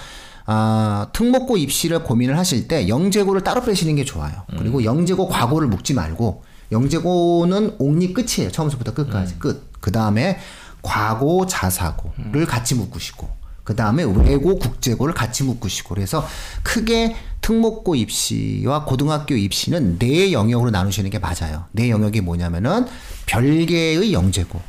아, 0.46 1.08
특목고 1.12 1.56
입시를 1.56 2.02
고민을 2.04 2.38
하실 2.38 2.68
때 2.68 2.88
영재고를 2.88 3.42
따로 3.42 3.62
빼시는 3.62 3.96
게 3.96 4.04
좋아요. 4.04 4.32
그리고 4.58 4.78
음. 4.78 4.84
영재고 4.84 5.28
과고를 5.28 5.68
묶지 5.68 5.94
말고 5.94 6.44
영재고는 6.72 7.76
옥리 7.78 8.12
끝이에요. 8.12 8.50
처음부터 8.50 8.94
끝까지 8.94 9.34
음. 9.34 9.38
끝. 9.38 9.72
그 9.80 9.90
다음에 9.92 10.38
과고 10.82 11.46
자사고를 11.46 12.42
음. 12.42 12.46
같이 12.46 12.74
묶으시고 12.74 13.43
그 13.64 13.74
다음에 13.74 14.04
외고 14.04 14.58
국제고를 14.58 15.14
같이 15.14 15.42
묶으시고 15.42 15.94
그래서 15.94 16.26
크게 16.62 17.16
특목고 17.40 17.94
입시와 17.94 18.84
고등학교 18.84 19.34
입시는 19.34 19.98
네 19.98 20.32
영역으로 20.32 20.70
나누시는 20.70 21.10
게 21.10 21.18
맞아요. 21.18 21.64
네 21.72 21.90
영역이 21.90 22.20
뭐냐면은 22.20 22.86
별개의 23.26 24.12
영재고, 24.12 24.60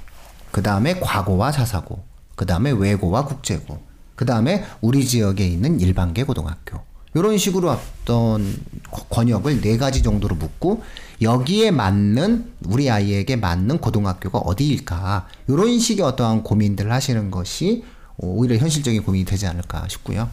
그 0.52 0.62
다음에 0.62 1.00
과고와 1.00 1.52
자사고, 1.52 2.04
그 2.36 2.46
다음에 2.46 2.72
외고와 2.72 3.26
국제고, 3.26 3.80
그 4.16 4.26
다음에 4.26 4.66
우리 4.82 5.06
지역에 5.06 5.46
있는 5.48 5.80
일반계 5.80 6.24
고등학교. 6.24 6.82
이런 7.14 7.38
식으로 7.38 7.72
어떤 7.72 8.58
권역을 9.10 9.62
네 9.62 9.78
가지 9.78 10.04
정도로 10.04 10.36
묶고 10.36 10.84
여기에 11.22 11.72
맞는 11.72 12.52
우리 12.66 12.90
아이에게 12.90 13.38
맞는 13.38 13.78
고등학교가 13.78 14.40
어디일까 14.40 15.28
이런 15.48 15.80
식의 15.80 16.06
어떠한 16.06 16.44
고민들을 16.44 16.92
하시는 16.92 17.32
것이 17.32 17.86
오히려 18.18 18.56
현실적인 18.58 19.04
고민이 19.04 19.26
되지 19.26 19.48
않을까 19.48 19.88
싶고요. 19.90 20.30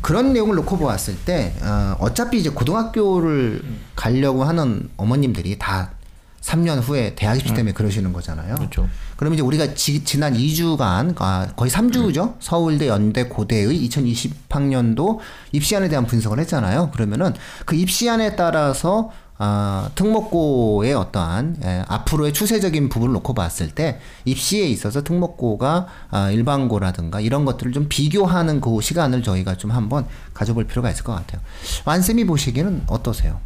그런 0.00 0.32
내용을 0.32 0.54
놓고 0.56 0.78
보았을 0.78 1.16
때 1.24 1.54
어, 1.62 1.96
어차피 1.98 2.38
이제 2.38 2.50
고등학교를 2.50 3.62
가려고 3.96 4.44
하는 4.44 4.88
어머님들이 4.96 5.58
다 5.58 5.92
3년 6.40 6.80
후에 6.80 7.14
대학 7.14 7.36
입시 7.36 7.52
때문에 7.52 7.72
음. 7.72 7.74
그러시는 7.74 8.12
거잖아요. 8.12 8.54
그렇죠. 8.54 8.88
그럼 9.16 9.34
이제 9.34 9.42
우리가 9.42 9.74
지, 9.74 10.04
지난 10.04 10.34
2주간 10.34 11.14
아, 11.18 11.48
거의 11.56 11.70
3주죠. 11.70 12.28
음. 12.28 12.34
서울대, 12.38 12.88
연대, 12.88 13.24
고대의 13.24 13.88
2020학년도 13.88 15.18
입시안에 15.52 15.88
대한 15.88 16.06
분석을 16.06 16.38
했잖아요. 16.38 16.90
그러면은 16.92 17.34
그 17.66 17.74
입시안에 17.74 18.36
따라서 18.36 19.10
어, 19.38 19.88
특목고의 19.94 20.94
어떠한 20.94 21.58
예, 21.62 21.84
앞으로의 21.86 22.32
추세적인 22.32 22.88
부분을 22.88 23.14
놓고 23.14 23.34
봤을 23.34 23.70
때 23.70 24.00
입시에 24.24 24.66
있어서 24.66 25.04
특목고가 25.04 25.86
어, 26.10 26.30
일반고라든가 26.30 27.20
이런 27.20 27.44
것들을 27.44 27.72
좀 27.72 27.86
비교하는 27.88 28.60
그 28.60 28.80
시간을 28.80 29.22
저희가 29.22 29.56
좀 29.56 29.70
한번 29.70 30.06
가져볼 30.34 30.64
필요가 30.64 30.90
있을 30.90 31.04
것 31.04 31.14
같아요. 31.14 31.40
완쌤이 31.84 32.24
보시기에는 32.26 32.84
어떠세요? 32.88 33.38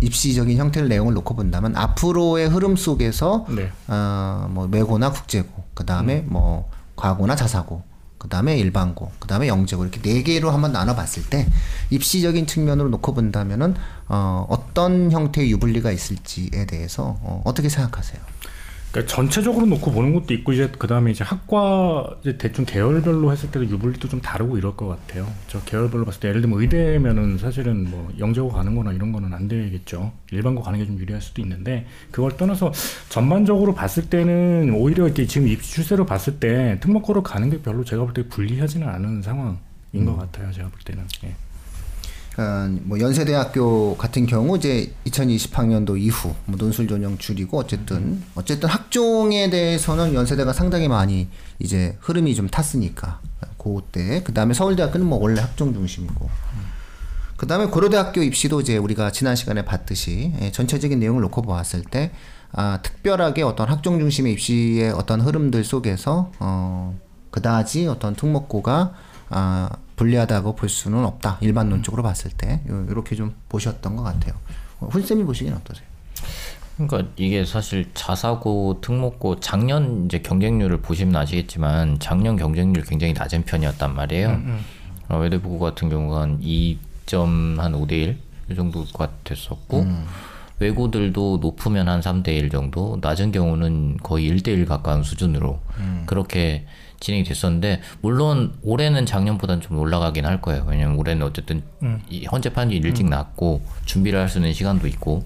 입시적인 0.00 0.58
형태를 0.58 0.88
내용을 0.88 1.14
놓고 1.14 1.34
본다면 1.36 1.76
앞으로의 1.76 2.48
흐름 2.48 2.76
속에서 2.76 3.46
네. 3.48 3.70
어, 3.88 4.46
뭐 4.50 4.66
외고나 4.70 5.10
국제고 5.10 5.64
그 5.74 5.84
다음에 5.84 6.20
음. 6.20 6.26
뭐 6.30 6.70
과고나 6.96 7.36
자사고 7.36 7.82
그 8.26 8.30
다음에 8.30 8.58
일반고, 8.58 9.12
그 9.20 9.28
다음에 9.28 9.46
영재고 9.46 9.84
이렇게 9.84 10.02
네 10.02 10.24
개로 10.24 10.50
한번 10.50 10.72
나눠봤을 10.72 11.30
때 11.30 11.46
입시적인 11.90 12.48
측면으로 12.48 12.88
놓고 12.88 13.14
본다면은 13.14 13.76
어, 14.08 14.44
어떤 14.50 15.12
형태의 15.12 15.52
유불리가 15.52 15.92
있을지에 15.92 16.66
대해서 16.66 17.16
어, 17.22 17.42
어떻게 17.44 17.68
생각하세요? 17.68 18.20
그러니까 18.96 19.14
전체적으로 19.14 19.66
놓고 19.66 19.92
보는 19.92 20.14
것도 20.14 20.32
있고 20.32 20.52
이제 20.54 20.70
그 20.78 20.86
다음에 20.86 21.10
이제 21.10 21.22
학과 21.22 22.16
이제 22.22 22.38
대충 22.38 22.64
계열별로 22.64 23.30
했을 23.30 23.50
때도 23.50 23.66
유불리도 23.66 24.08
좀 24.08 24.20
다르고 24.22 24.56
이럴 24.56 24.74
것 24.74 24.86
같아요. 24.88 25.26
저 25.48 25.60
계열별로 25.64 26.06
봤을 26.06 26.20
때 26.20 26.28
예를 26.28 26.40
들면 26.40 26.60
의대면은 26.60 27.36
사실은 27.36 27.90
뭐 27.90 28.10
영재고 28.18 28.48
가는거나 28.48 28.92
이런 28.94 29.12
거는 29.12 29.34
안 29.34 29.48
되겠죠. 29.48 30.12
일반고 30.32 30.62
가는 30.62 30.78
게 30.78 30.86
좀 30.86 30.98
유리할 30.98 31.20
수도 31.20 31.42
있는데 31.42 31.84
그걸 32.10 32.36
떠나서 32.36 32.72
전반적으로 33.08 33.74
봤을 33.74 34.08
때는 34.08 34.72
오히려 34.74 35.04
이렇게 35.06 35.26
지금 35.26 35.48
입시 35.48 35.74
추세로 35.74 36.06
봤을 36.06 36.38
때 36.40 36.78
특목고로 36.80 37.22
가는 37.22 37.50
게 37.50 37.60
별로 37.60 37.84
제가 37.84 38.04
볼 38.04 38.14
때 38.14 38.22
불리하지는 38.28 38.88
않은 38.88 39.20
상황인 39.22 39.58
음. 39.96 40.06
것 40.06 40.16
같아요. 40.16 40.50
제가 40.52 40.68
볼 40.68 40.78
때는. 40.84 41.04
예. 41.24 41.34
뭐 42.82 43.00
연세대학교 43.00 43.96
같은 43.96 44.26
경우 44.26 44.56
이제 44.56 44.92
2020학년도 45.06 45.98
이후 45.98 46.34
뭐 46.44 46.56
논술 46.58 46.86
전형 46.86 47.16
줄이고 47.18 47.58
어쨌든 47.58 48.22
어쨌든 48.34 48.68
학종에 48.68 49.48
대해서는 49.50 50.14
연세대가 50.14 50.52
상당히 50.52 50.88
많이 50.88 51.28
이제 51.58 51.96
흐름이 52.00 52.34
좀 52.34 52.48
탔으니까 52.48 53.20
그때. 53.74 54.22
그다음에 54.22 54.54
서울대학교는 54.54 55.06
뭐 55.06 55.18
원래 55.18 55.40
학종 55.40 55.72
중심이고. 55.72 56.30
그다음에 57.36 57.66
고려대학교 57.66 58.22
입시도 58.22 58.60
이제 58.60 58.78
우리가 58.78 59.10
지난 59.10 59.36
시간에 59.36 59.64
봤듯이 59.64 60.32
예, 60.40 60.50
전체적인 60.52 60.98
내용을 60.98 61.20
놓고 61.22 61.42
보았을 61.42 61.82
때 61.82 62.12
아, 62.52 62.78
특별하게 62.82 63.42
어떤 63.42 63.68
학종 63.68 63.98
중심의 63.98 64.32
입시의 64.32 64.90
어떤 64.92 65.20
흐름들 65.20 65.64
속에서 65.64 66.32
어 66.38 66.98
그다지 67.30 67.88
어떤 67.88 68.14
특목고가 68.14 68.94
아 69.28 69.68
불리하다고 69.96 70.56
볼 70.56 70.68
수는 70.68 71.04
없다. 71.04 71.38
일반론적으로 71.40 72.02
봤을 72.02 72.30
때 72.30 72.60
이렇게 72.88 73.16
좀 73.16 73.34
보셨던 73.48 73.96
것 73.96 74.02
같아요. 74.02 74.34
훈쌤이 74.80 75.24
보시기엔 75.24 75.54
어떠세요? 75.54 75.86
그러니까 76.76 77.10
이게 77.16 77.44
사실 77.44 77.86
자사고, 77.94 78.80
특목고 78.82 79.40
작년 79.40 80.04
이제 80.04 80.18
경쟁률을 80.18 80.82
보시면 80.82 81.16
아시겠지만 81.16 81.98
작년 81.98 82.36
경쟁률 82.36 82.84
굉장히 82.84 83.14
낮은 83.14 83.44
편이었단 83.44 83.94
말이에요. 83.94 84.28
음, 84.28 84.34
음. 84.46 84.60
어, 85.08 85.18
외대부고 85.18 85.58
같은 85.58 85.88
경우가 85.88 86.20
한 86.20 86.40
2점 86.40 87.56
한 87.58 87.72
5대 87.72 87.92
1 87.92 88.18
이 88.48 88.54
정도가 88.54 89.10
됐었고 89.24 89.80
음. 89.80 90.06
외고들도 90.60 91.38
높으면 91.40 91.88
한 91.88 92.00
3대 92.00 92.28
1 92.28 92.50
정도, 92.50 92.98
낮은 93.00 93.32
경우는 93.32 93.96
거의 94.02 94.30
1대 94.30 94.48
1 94.48 94.66
가까운 94.66 95.02
수준으로 95.02 95.58
음. 95.78 96.02
그렇게 96.06 96.66
진행이 97.00 97.24
됐었는데 97.24 97.80
물론 98.00 98.54
올해는 98.62 99.06
작년보다는 99.06 99.60
좀 99.60 99.78
올라가긴 99.78 100.24
할 100.26 100.40
거예요. 100.40 100.64
왜냐면 100.68 100.96
올해는 100.96 101.26
어쨌든 101.26 101.62
음. 101.82 102.02
이 102.08 102.24
헌재판이 102.26 102.74
일찍 102.76 103.04
음. 103.06 103.10
났고 103.10 103.60
준비를 103.84 104.18
할 104.20 104.28
수 104.28 104.38
있는 104.38 104.52
시간도 104.52 104.86
있고 104.88 105.24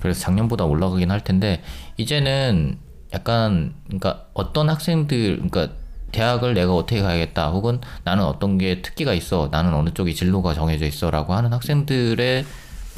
그래서 0.00 0.20
작년보다 0.20 0.64
올라가긴 0.64 1.10
할 1.10 1.22
텐데 1.22 1.62
이제는 1.96 2.78
약간 3.12 3.74
그러니까 3.86 4.24
어떤 4.34 4.68
학생들 4.68 5.36
그러니까 5.36 5.68
대학을 6.12 6.54
내가 6.54 6.74
어떻게 6.74 7.02
가야겠다 7.02 7.50
혹은 7.50 7.80
나는 8.04 8.24
어떤 8.24 8.58
게 8.58 8.82
특기가 8.82 9.14
있어 9.14 9.48
나는 9.52 9.74
어느 9.74 9.90
쪽이 9.90 10.14
진로가 10.14 10.54
정해져 10.54 10.86
있어라고 10.86 11.34
하는 11.34 11.52
학생들의 11.52 12.44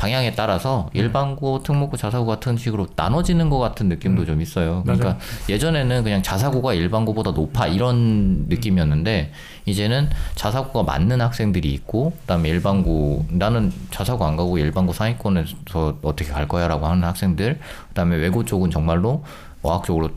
방향에 0.03 0.33
따라서 0.33 0.91
네. 0.93 0.99
일반고, 0.99 1.63
특목고, 1.63 1.97
자사고 1.97 2.27
같은 2.27 2.57
식으로 2.57 2.89
나눠지는 2.97 3.49
것 3.51 3.61
같은 3.61 3.89
느낌도 3.89 4.23
음. 4.23 4.27
좀 4.27 4.41
있어요. 4.41 4.83
그러니까 4.83 5.11
맞아요. 5.11 5.19
예전에는 5.49 6.03
그냥 6.03 6.25
자사고가 6.25 6.75
일반고보다 6.75 7.31
높아 7.31 7.69
이런 7.69 8.47
느낌이었는데 8.49 9.31
이제는 9.65 10.11
자사고가 10.35 10.83
맞는 10.83 11.21
학생들이 11.21 11.73
있고 11.75 12.17
그다음에 12.23 12.49
일반고 12.49 13.27
나는 13.31 13.73
자사고 13.93 14.25
안 14.25 14.35
가고 14.35 14.59
일반고 14.59 14.93
상위권에서 14.93 15.99
어떻게 16.03 16.33
갈 16.33 16.49
거야라고 16.49 16.85
하는 16.85 17.05
학생들 17.05 17.61
그다음에 17.91 18.17
외고 18.17 18.45
쪽은 18.45 18.73
정말로 18.73 19.23
어학 19.63 19.85
적으로 19.85 20.11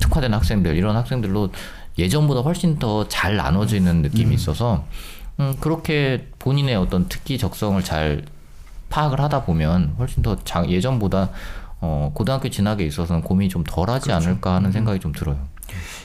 특화된 0.00 0.34
학생들 0.34 0.76
이런 0.76 0.96
학생들로 0.96 1.48
예전보다 1.98 2.42
훨씬 2.42 2.78
더 2.78 3.06
잘 3.08 3.36
나눠지는 3.36 4.02
느낌이 4.02 4.26
음. 4.26 4.32
있어서 4.34 4.84
음, 5.38 5.54
그렇게 5.60 6.26
본인의 6.38 6.76
어떤 6.76 7.08
특기 7.08 7.38
적성을 7.38 7.82
잘 7.82 8.22
파악을 8.90 9.20
하다 9.20 9.44
보면 9.44 9.94
훨씬 9.98 10.22
더 10.22 10.36
장, 10.44 10.68
예전보다 10.68 11.30
어, 11.80 12.10
고등학교 12.14 12.50
진학에 12.50 12.84
있어서는 12.84 13.22
고민이 13.22 13.48
좀 13.48 13.64
덜하지 13.64 14.08
그렇죠. 14.08 14.28
않을까 14.28 14.54
하는 14.56 14.68
음. 14.68 14.72
생각이 14.72 15.00
좀 15.00 15.12
들어요. 15.12 15.48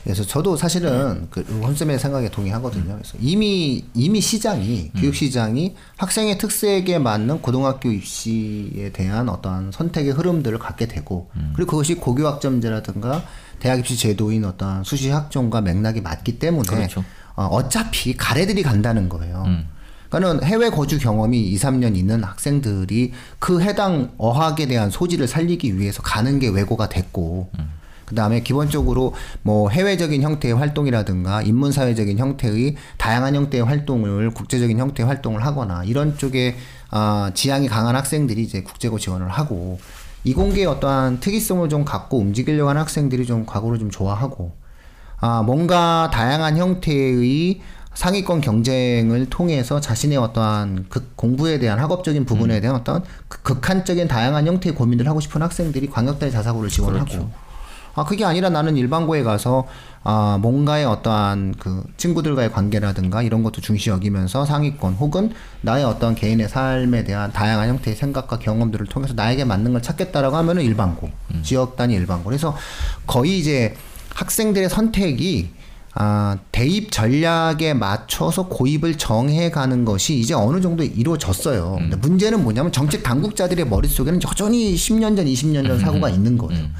그래서 0.03 0.23
저도 0.23 0.55
사실은 0.55 1.27
그 1.31 1.41
혼쌤의 1.41 1.97
생각에 1.97 2.29
동의하거든요. 2.29 2.93
그래서 2.93 3.17
이미 3.19 3.83
이미 3.95 4.21
시장이 4.21 4.91
음. 4.93 5.01
교육 5.01 5.15
시장이 5.15 5.75
학생의 5.97 6.37
특색에 6.37 6.99
맞는 6.99 7.41
고등학교 7.41 7.89
입시에 7.89 8.91
대한 8.93 9.27
어떠한 9.27 9.71
선택의 9.71 10.11
흐름들을 10.13 10.59
갖게 10.59 10.87
되고 10.87 11.31
음. 11.35 11.53
그리고 11.55 11.71
그것이 11.71 11.95
고교학점제라든가 11.95 13.23
대학 13.59 13.79
입시 13.79 13.97
제도인 13.97 14.45
어떤 14.45 14.83
수시 14.83 15.09
학종과 15.09 15.61
맥락이 15.61 16.01
맞기 16.01 16.37
때문에 16.37 16.67
그렇죠. 16.67 17.03
어, 17.35 17.47
어차피 17.47 18.15
가래들이 18.15 18.61
간다는 18.61 19.09
거예요. 19.09 19.43
음. 19.47 19.67
그러니까는 20.15 20.43
해외 20.45 20.69
거주 20.69 20.97
경험이 20.97 21.41
2, 21.41 21.57
3년 21.57 21.97
있는 21.97 22.23
학생들이 22.23 23.11
그 23.37 23.61
해당 23.61 24.13
어학에 24.17 24.65
대한 24.65 24.89
소지를 24.89 25.27
살리기 25.27 25.77
위해서 25.77 26.01
가는 26.01 26.39
게 26.39 26.47
외고가 26.47 26.87
됐고 26.87 27.49
음. 27.59 27.71
그다음에 28.05 28.39
기본적으로 28.41 29.13
뭐 29.41 29.69
해외적인 29.69 30.21
형태의 30.21 30.53
활동이라든가 30.55 31.41
인문 31.41 31.71
사회적인 31.73 32.17
형태의 32.17 32.75
다양한 32.97 33.35
형태의 33.35 33.65
활동을 33.65 34.31
국제적인 34.31 34.79
형태의 34.79 35.07
활동을 35.07 35.45
하거나 35.45 35.83
이런 35.83 36.17
쪽에 36.17 36.55
아 36.91 37.31
지향이 37.33 37.67
강한 37.67 37.95
학생들이 37.95 38.41
이제 38.41 38.61
국제고 38.61 38.97
지원을 38.97 39.27
하고 39.27 39.79
이공계의 40.23 40.67
어떠한 40.67 41.19
특이성을 41.19 41.67
좀 41.67 41.83
갖고 41.83 42.19
움직이려고 42.19 42.69
하는 42.69 42.79
학생들이 42.81 43.25
좀 43.25 43.45
과거를 43.45 43.79
좀 43.79 43.89
좋아하고 43.89 44.53
아 45.19 45.41
뭔가 45.41 46.09
다양한 46.13 46.57
형태의 46.57 47.59
상위권 47.95 48.41
경쟁을 48.41 49.27
통해서 49.29 49.81
자신의 49.81 50.17
어떠한 50.17 50.85
그 50.89 51.11
공부에 51.15 51.59
대한 51.59 51.79
학업적인 51.79 52.25
부분에 52.25 52.57
음. 52.57 52.61
대한 52.61 52.75
어떤 52.75 53.03
극한적인 53.27 54.07
다양한 54.07 54.45
형태의 54.45 54.75
고민을 54.75 55.07
하고 55.07 55.19
싶은 55.19 55.41
학생들이 55.41 55.89
광역대 55.89 56.29
자사고를 56.29 56.69
지원하고 56.69 57.05
그렇죠. 57.05 57.31
아 57.95 58.03
그게 58.03 58.25
아니라 58.25 58.49
나는 58.49 58.75
일반고에 58.75 59.23
가서 59.23 59.65
아 60.03 60.37
뭔가의 60.41 60.85
어떠한 60.85 61.55
그 61.57 61.83
친구들과의 61.95 62.51
관계라든가 62.51 63.23
이런 63.23 63.41
것도 63.41 63.61
중시 63.61 63.89
여기면서 63.89 64.45
상위권 64.45 64.95
혹은 64.95 65.31
나의 65.61 65.85
어떤 65.85 66.13
개인의 66.13 66.49
삶에 66.49 67.05
대한 67.05 67.31
다양한 67.31 67.69
형태의 67.69 67.95
생각과 67.95 68.39
경험들을 68.39 68.85
통해서 68.87 69.13
나에게 69.13 69.45
맞는 69.45 69.71
걸 69.71 69.81
찾겠다라고 69.81 70.35
하면은 70.35 70.63
일반고 70.63 71.09
음. 71.33 71.41
지역 71.41 71.77
단위 71.77 71.95
일반고 71.95 72.25
그래서 72.25 72.55
거의 73.07 73.39
이제 73.39 73.75
학생들의 74.13 74.69
선택이 74.69 75.51
아, 75.97 76.37
대입 76.51 76.91
전략에 76.91 77.73
맞춰서 77.73 78.47
고입을 78.49 78.97
정해 78.97 79.49
가는 79.49 79.85
것이 79.85 80.19
이제 80.19 80.33
어느 80.33 80.59
정도 80.59 80.83
이루어졌어요. 80.83 81.77
음. 81.79 81.89
근데 81.89 81.95
문제는 81.95 82.43
뭐냐면 82.43 82.73
정책 82.73 83.01
당국자들의 83.01 83.65
머릿속에는 83.65 84.19
여전히 84.21 84.75
10년 84.75 85.15
전, 85.15 85.25
20년 85.25 85.65
전 85.65 85.71
음. 85.71 85.79
사고가 85.79 86.09
있는 86.09 86.37
거예요. 86.37 86.63
음. 86.63 86.73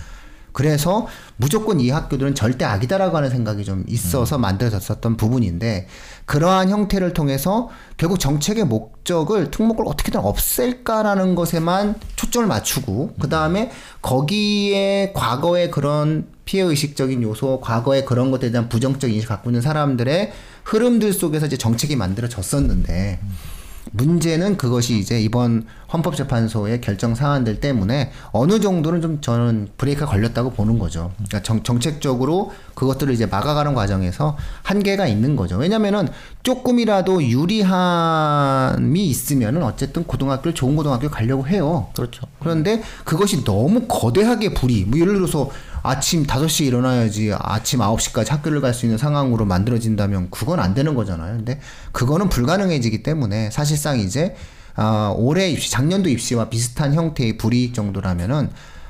그래서 0.56 1.06
무조건 1.36 1.82
이 1.82 1.89
학교들은 1.89 2.34
절대 2.34 2.63
악이다라고 2.63 3.18
하는 3.18 3.30
생각이 3.30 3.65
좀 3.65 3.84
있어서 3.89 4.38
음. 4.38 4.41
만들어졌었던 4.41 5.18
부분인데 5.18 5.88
그러한 6.24 6.70
형태를 6.70 7.12
통해서 7.12 7.68
결국 7.98 8.22
정책의 8.22 8.63
목적을 8.63 9.52
특목을 9.52 9.84
어떻게든 9.86 10.22
없앨까라는 10.22 11.36
것에만 11.36 11.96
초점을 12.15 12.48
맞추고 12.48 13.15
그 13.20 13.28
다음에 13.28 13.70
거기에 14.02 15.12
과거의 15.13 15.72
그런 15.72 16.26
피해 16.46 16.63
의식적인 16.63 17.22
요소, 17.22 17.60
과거의 17.60 18.06
그런 18.06 18.32
것에 18.32 18.50
대한 18.50 18.70
부정적 18.70 19.12
인식 19.12 19.28
갖고 19.28 19.50
있는 19.50 19.62
사람들의 19.62 20.32
흐름들 20.63 21.12
속에서 21.12 21.48
이제 21.48 21.58
정책이 21.58 21.98
만들어졌었는데. 21.98 23.20
음. 23.22 23.55
문제는 23.95 24.58
그것이 24.58 24.97
이제 24.99 25.21
이번 25.21 25.65
헌법재판소의 25.91 26.81
결정 26.81 27.15
사안들 27.15 27.60
때문에 27.60 28.12
어느 28.31 28.60
정도는 28.60 29.01
좀 29.01 29.21
저는 29.21 29.69
브레이크가 29.77 30.08
걸렸다고 30.08 30.51
보는 30.51 30.79
거죠. 30.79 31.12
그러니까 31.15 31.41
정, 31.43 31.63
정책적으로 31.63 32.51
그것들을 32.73 33.13
이제 33.13 33.25
막아가는 33.25 33.73
과정에서 33.73 34.38
한계가 34.63 35.08
있는 35.08 35.36
거죠. 35.36 35.58
왜냐면은 35.58 36.08
조금이라도 36.43 37.23
유리함이 37.23 39.08
있으면은 39.08 39.63
어쨌든 39.63 40.03
고등학교를 40.03 40.53
좋은 40.53 40.75
고등학교 40.75 41.10
가려고 41.10 41.47
해요. 41.47 41.88
그렇죠. 41.95 42.27
그런데 42.39 42.84
그것이 43.05 43.43
너무 43.43 43.86
거대하게 43.88 44.53
불이, 44.53 44.86
뭐 44.86 44.99
예를 44.99 45.13
들어서 45.13 45.49
아침 45.86 46.26
5시에 46.26 46.65
일어나야지 46.67 47.34
아침 47.38 47.80
9시까지 47.80 48.30
학교를 48.30 48.62
갈 48.62 48.74
수 48.74 48.86
있는 48.86 48.98
상황으로 48.98 49.45
만들어진다면 49.45 50.30
그건 50.32 50.60
안 50.60 50.74
되는 50.74 50.95
거잖아요. 50.95 51.38
근데 51.38 51.60
그거는 51.91 52.30
불가능해지기 52.30 53.04
때문에 53.04 53.52
사실상 53.52 54.00
이제 54.00 54.36
아, 54.76 55.13
올해 55.15 55.50
입시, 55.50 55.71
작년도 55.71 56.10
입시와 56.10 56.50
비슷한 56.50 56.93
형태의 56.93 57.38
불이익 57.38 57.74
정도라면은 57.74 58.50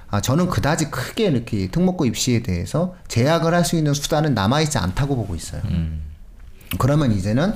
아, 0.10 0.22
저는 0.22 0.50
그다지 0.50 0.90
크게 0.90 1.26
이렇게 1.26 1.68
특목고 1.70 2.06
입시에 2.06 2.42
대해서 2.42 2.96
제약을 3.08 3.54
할 3.54 3.66
수 3.66 3.76
있는 3.76 3.94
수단은 3.94 4.34
남아있지 4.34 4.78
않다고 4.78 5.16
보고 5.16 5.36
있어요. 5.36 5.62
음. 5.66 6.02
그러면 6.80 7.12
이제는 7.12 7.54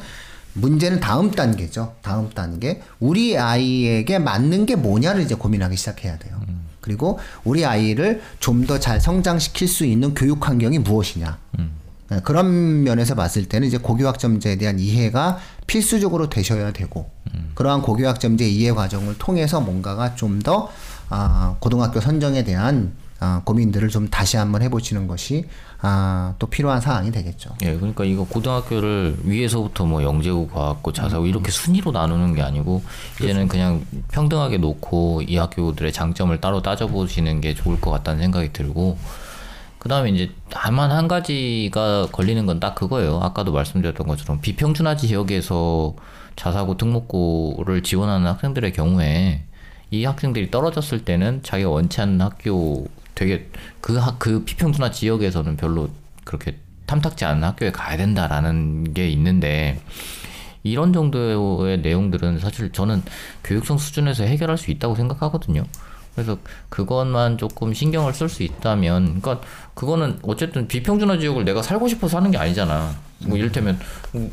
문제는 0.54 1.00
다음 1.00 1.32
단계죠. 1.32 1.96
다음 2.02 2.30
단계. 2.30 2.82
우리 3.00 3.38
아이에게 3.38 4.20
맞는 4.20 4.66
게 4.66 4.76
뭐냐를 4.76 5.22
이제 5.24 5.36
고민하기 5.36 5.76
시작해야 5.78 6.18
돼요. 6.18 6.40
음. 6.90 7.00
그리고 7.00 7.20
우리 7.44 7.66
아이를 7.66 8.22
좀 8.40 8.66
더 8.66 8.80
잘 8.80 9.00
성장시킬 9.00 9.68
수 9.68 9.86
있는 9.86 10.14
교육 10.16 10.48
환경이 10.48 10.80
무엇이냐. 10.80 11.38
음. 11.60 11.72
네, 12.10 12.20
그런 12.24 12.84
면에서 12.84 13.14
봤을 13.14 13.46
때는 13.46 13.68
이제 13.68 13.78
고교학점제에 13.78 14.56
대한 14.56 14.80
이해가 14.80 15.38
필수적으로 15.68 16.30
되셔야 16.30 16.74
되고 16.74 17.10
음. 17.36 17.52
그러한 17.54 17.84
고교학점제 17.84 18.48
이해 18.50 18.72
과정을 18.72 19.18
통해서 19.20 19.62
뭔가가 19.62 20.16
좀더 20.16 20.70
아, 21.10 21.56
고등학교 21.60 22.00
선정에 22.02 22.44
대한 22.44 22.94
아, 23.22 23.42
고민들을 23.44 23.90
좀 23.90 24.08
다시 24.10 24.38
한번 24.38 24.62
해보시는 24.62 25.08
것이 25.08 25.46
아, 25.82 26.34
또 26.40 26.48
필요한 26.48 26.80
사항이 26.82 27.12
되겠죠. 27.12 27.52
예, 27.64 27.74
그러니까 27.76 28.04
이거 28.06 28.24
고등학교를 28.26 29.18
위에서부터 29.24 29.86
뭐 29.86 30.04
영재고, 30.04 30.48
과학고, 30.48 30.94
자사고 30.94 31.24
음. 31.24 31.30
이렇게 31.30 31.52
순위로 31.52 31.92
나누는 31.92 32.34
게 32.36 32.42
아니고 32.42 32.82
그렇죠. 33.16 33.24
이제는 33.24 33.48
그냥 33.48 33.86
평등하게 34.12 34.58
놓고 34.58 35.24
이 35.24 35.38
학교들의 35.38 35.92
장점을 35.92 36.40
따로 36.42 36.62
따져보시는 36.62 37.42
게 37.42 37.54
좋을 37.54 37.80
것 37.82 37.92
같다는 37.92 38.22
생각이 38.22 38.54
들고 38.54 38.98
그 39.80 39.88
다음에 39.88 40.10
이제 40.10 40.32
다만 40.50 40.92
한 40.92 41.08
가지가 41.08 42.08
걸리는 42.12 42.46
건 42.46 42.60
딱 42.60 42.76
그거예요. 42.76 43.20
아까도 43.22 43.54
말씀드렸던 43.54 44.06
것처럼 44.08 44.42
비평준화 44.42 44.98
지역에서 44.98 45.94
자사고 46.36 46.76
특목고를 46.78 47.84
지원하는 47.84 48.28
학생들의 48.28 48.74
경우에 48.74 49.44
이 49.92 50.04
학생들이 50.06 50.52
떨어졌을 50.52 51.06
때는 51.06 51.42
자기가 51.44 51.70
원치 51.70 52.02
않는 52.02 52.22
학교 52.22 52.88
되게 53.20 53.50
그, 53.82 53.98
학, 53.98 54.18
그 54.18 54.46
비평준화 54.46 54.92
지역에서는 54.92 55.58
별로 55.58 55.90
그렇게 56.24 56.56
탐탁지 56.86 57.26
않은 57.26 57.44
학교에 57.44 57.70
가야 57.70 57.98
된다라는 57.98 58.94
게 58.94 59.10
있는데 59.10 59.82
이런 60.64 60.94
정도의 60.94 61.82
내용들은 61.82 62.40
사실 62.40 62.72
저는 62.72 63.04
교육청 63.44 63.78
수준에서 63.78 64.24
해결할 64.24 64.58
수 64.58 64.72
있다고 64.72 64.96
생각하거든요. 64.96 65.66
그래서 66.16 66.38
그것만 66.70 67.38
조금 67.38 67.74
신경을 67.74 68.14
쓸 68.14 68.30
수 68.30 68.44
있다면, 68.44 69.22
그러니까 69.22 69.46
그거는 69.74 70.20
어쨌든 70.24 70.70
비평준화 70.70 71.20
지역을 71.20 71.44
내가 71.44 71.62
살고 71.62 71.90
싶어서 71.90 72.18
하는 72.18 72.32
게 72.32 72.38
아니잖아. 72.38 72.96
뭐 73.26 73.38
이를테면 73.38 73.80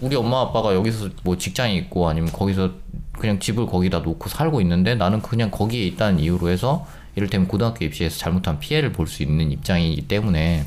우리 0.00 0.14
엄마 0.14 0.42
아빠가 0.42 0.74
여기서 0.74 1.10
뭐 1.24 1.36
직장이 1.36 1.76
있고 1.76 2.08
아니면 2.08 2.30
거기서 2.32 2.70
그냥 3.18 3.40
집을 3.40 3.66
거기다 3.66 4.00
놓고 4.00 4.28
살고 4.28 4.60
있는데 4.60 4.94
나는 4.94 5.20
그냥 5.22 5.50
거기에 5.50 5.84
있다는 5.86 6.20
이유로 6.20 6.50
해서 6.50 6.86
이를테면 7.16 7.48
고등학교 7.48 7.84
입시에서 7.84 8.18
잘못한 8.18 8.60
피해를 8.60 8.92
볼 8.92 9.06
수 9.08 9.22
있는 9.22 9.50
입장이기 9.50 10.06
때문에 10.06 10.64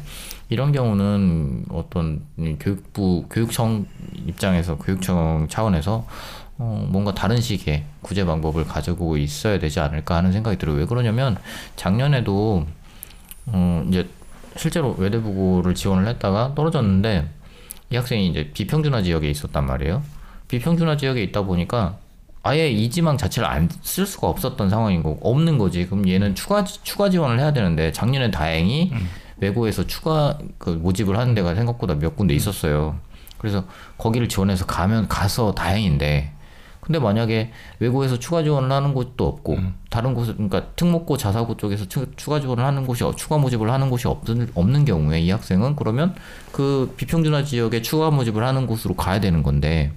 이런 0.50 0.72
경우는 0.72 1.66
어떤 1.70 2.24
교육부 2.60 3.26
교육청 3.30 3.86
입장에서 4.26 4.78
교육청 4.78 5.48
차원에서 5.50 6.08
어, 6.58 6.88
뭔가 6.90 7.14
다른 7.14 7.40
식의 7.40 7.86
구제 8.02 8.26
방법을 8.26 8.66
가지고 8.66 9.16
있어야 9.18 9.60
되지 9.60 9.80
않을까 9.80 10.16
하는 10.16 10.32
생각이 10.32 10.58
들어요. 10.58 10.78
왜 10.78 10.86
그러냐면 10.86 11.38
작년에도 11.76 12.66
어, 13.46 13.86
이제 13.88 14.10
실제로 14.58 14.94
외대부고를 14.98 15.76
지원을 15.76 16.08
했다가 16.08 16.54
떨어졌는데 16.56 17.30
이 17.92 17.96
학생이 17.96 18.28
이제 18.28 18.52
비평준화 18.54 19.04
지역에 19.04 19.30
있었단 19.30 19.66
말이에요. 19.66 20.04
비평준화 20.48 20.98
지역에 20.98 21.24
있다 21.24 21.44
보니까 21.44 21.98
아예 22.44 22.70
이 22.70 22.90
지망 22.90 23.18
자체를 23.18 23.48
안 23.48 23.70
쓸 23.82 24.06
수가 24.06 24.28
없었던 24.28 24.70
상황인 24.70 25.04
거고 25.04 25.20
없는 25.30 25.58
거지. 25.58 25.86
그럼 25.86 26.08
얘는 26.08 26.36
추가 26.36 26.64
추가 26.64 27.10
지원을 27.10 27.40
해야 27.40 27.54
되는데 27.54 27.92
작년에 27.92 28.32
다행히 28.32 28.92
음. 28.94 29.10
외고에서 29.38 29.88
추가 29.88 30.38
그 30.58 30.70
모집을 30.70 31.18
하는 31.18 31.34
데가 31.34 31.56
생각보다 31.56 31.96
몇 31.96 32.16
군데 32.16 32.34
있었어요. 32.34 32.98
그래서 33.38 33.64
거기를 33.98 34.28
지원해서 34.28 34.66
가면 34.66 35.08
가서 35.08 35.54
다행인데 35.54 36.34
근데 36.82 37.00
만약에 37.00 37.52
외고에서 37.80 38.20
추가 38.20 38.42
지원을 38.44 38.72
하는 38.72 38.94
곳도 38.94 39.28
없고 39.28 39.54
음. 39.54 39.76
다른 39.90 40.14
곳 40.14 40.26
그러니까 40.34 40.68
특목고 40.76 41.18
자사고 41.18 41.56
쪽에서 41.56 41.86
추, 41.88 42.06
가 42.30 42.40
지원을 42.42 42.64
하는 42.64 42.86
곳이 42.86 43.04
추가 43.16 43.38
모집을 43.38 43.72
하는 43.72 43.90
곳이 43.90 44.08
없는 44.08 44.50
없는 44.56 44.86
경우에 44.86 45.20
이 45.22 45.30
학생은 45.30 45.76
그러면 45.76 46.16
그 46.52 46.94
비평준화 46.98 47.44
지역에 47.44 47.82
추가 47.82 48.12
모집을 48.12 48.44
하는 48.44 48.66
곳으로 48.68 48.96
가야 48.96 49.20
되는 49.20 49.44
건데 49.44 49.92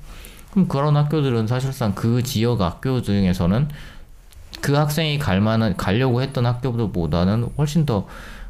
그럼 0.52 0.68
그런 0.68 0.96
학교들은 0.96 1.46
사실상 1.46 1.94
그 1.94 2.22
지역 2.22 2.60
학교 2.60 3.00
중에서는 3.00 3.68
그 4.60 4.74
학생이 4.74 5.18
갈 5.18 5.40
만한 5.40 5.76
가려고 5.76 6.20
했던 6.20 6.44
학교보다는 6.44 7.52
훨씬 7.56 7.86
더 7.86 8.06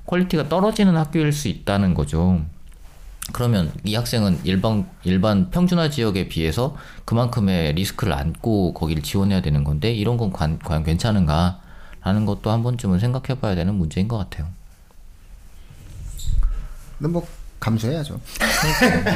quality가 0.07 0.48
떨어지는 0.48 0.96
학교일 0.96 1.32
수 1.32 1.46
있다는 1.46 1.94
거죠. 1.94 2.40
그러면 3.32 3.72
이 3.84 3.94
학생은 3.94 4.40
일반 4.42 4.84
일반 5.04 5.48
평준화 5.50 5.90
지역에 5.90 6.26
비해서 6.26 6.76
그만큼의 7.04 7.72
리스크를 7.74 8.12
안고 8.12 8.74
거기를 8.74 9.00
지원해야 9.04 9.40
되는 9.40 9.62
건데 9.62 9.92
이런 9.92 10.16
건 10.16 10.32
관, 10.32 10.58
과연 10.58 10.82
괜찮은가라는 10.82 12.26
것도 12.26 12.50
한 12.50 12.64
번쯤은 12.64 12.98
생각해봐야 12.98 13.54
되는 13.54 13.74
문제인 13.76 14.08
것 14.08 14.18
같아요. 14.18 14.48
근데 16.98 17.12
뭐 17.12 17.24
감수해야죠. 17.62 18.20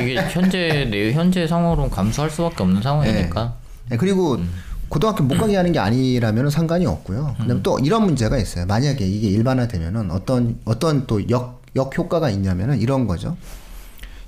이게 0.02 0.16
현재 0.30 0.88
내 0.90 1.12
현재 1.12 1.46
상황으로 1.46 1.90
감수할 1.90 2.30
수밖에 2.30 2.62
없는 2.62 2.80
상황이니까. 2.82 3.44
네. 3.44 3.90
네, 3.90 3.96
그리고 3.96 4.36
음. 4.36 4.48
고등학교 4.88 5.24
못 5.24 5.36
가게 5.36 5.56
하는 5.56 5.72
게 5.72 5.78
아니라면 5.80 6.48
상관이 6.50 6.86
없고요. 6.86 7.34
그다음에 7.38 7.54
음. 7.54 7.62
또 7.62 7.78
이런 7.80 8.04
문제가 8.04 8.38
있어요. 8.38 8.66
만약에 8.66 9.04
이게 9.04 9.28
일반화되면은 9.28 10.10
어떤 10.10 10.58
어떤 10.64 11.06
또 11.06 11.20
역 11.28 11.56
역 11.76 11.96
효과가 11.96 12.30
있냐면은 12.30 12.80
이런 12.80 13.06
거죠. 13.06 13.36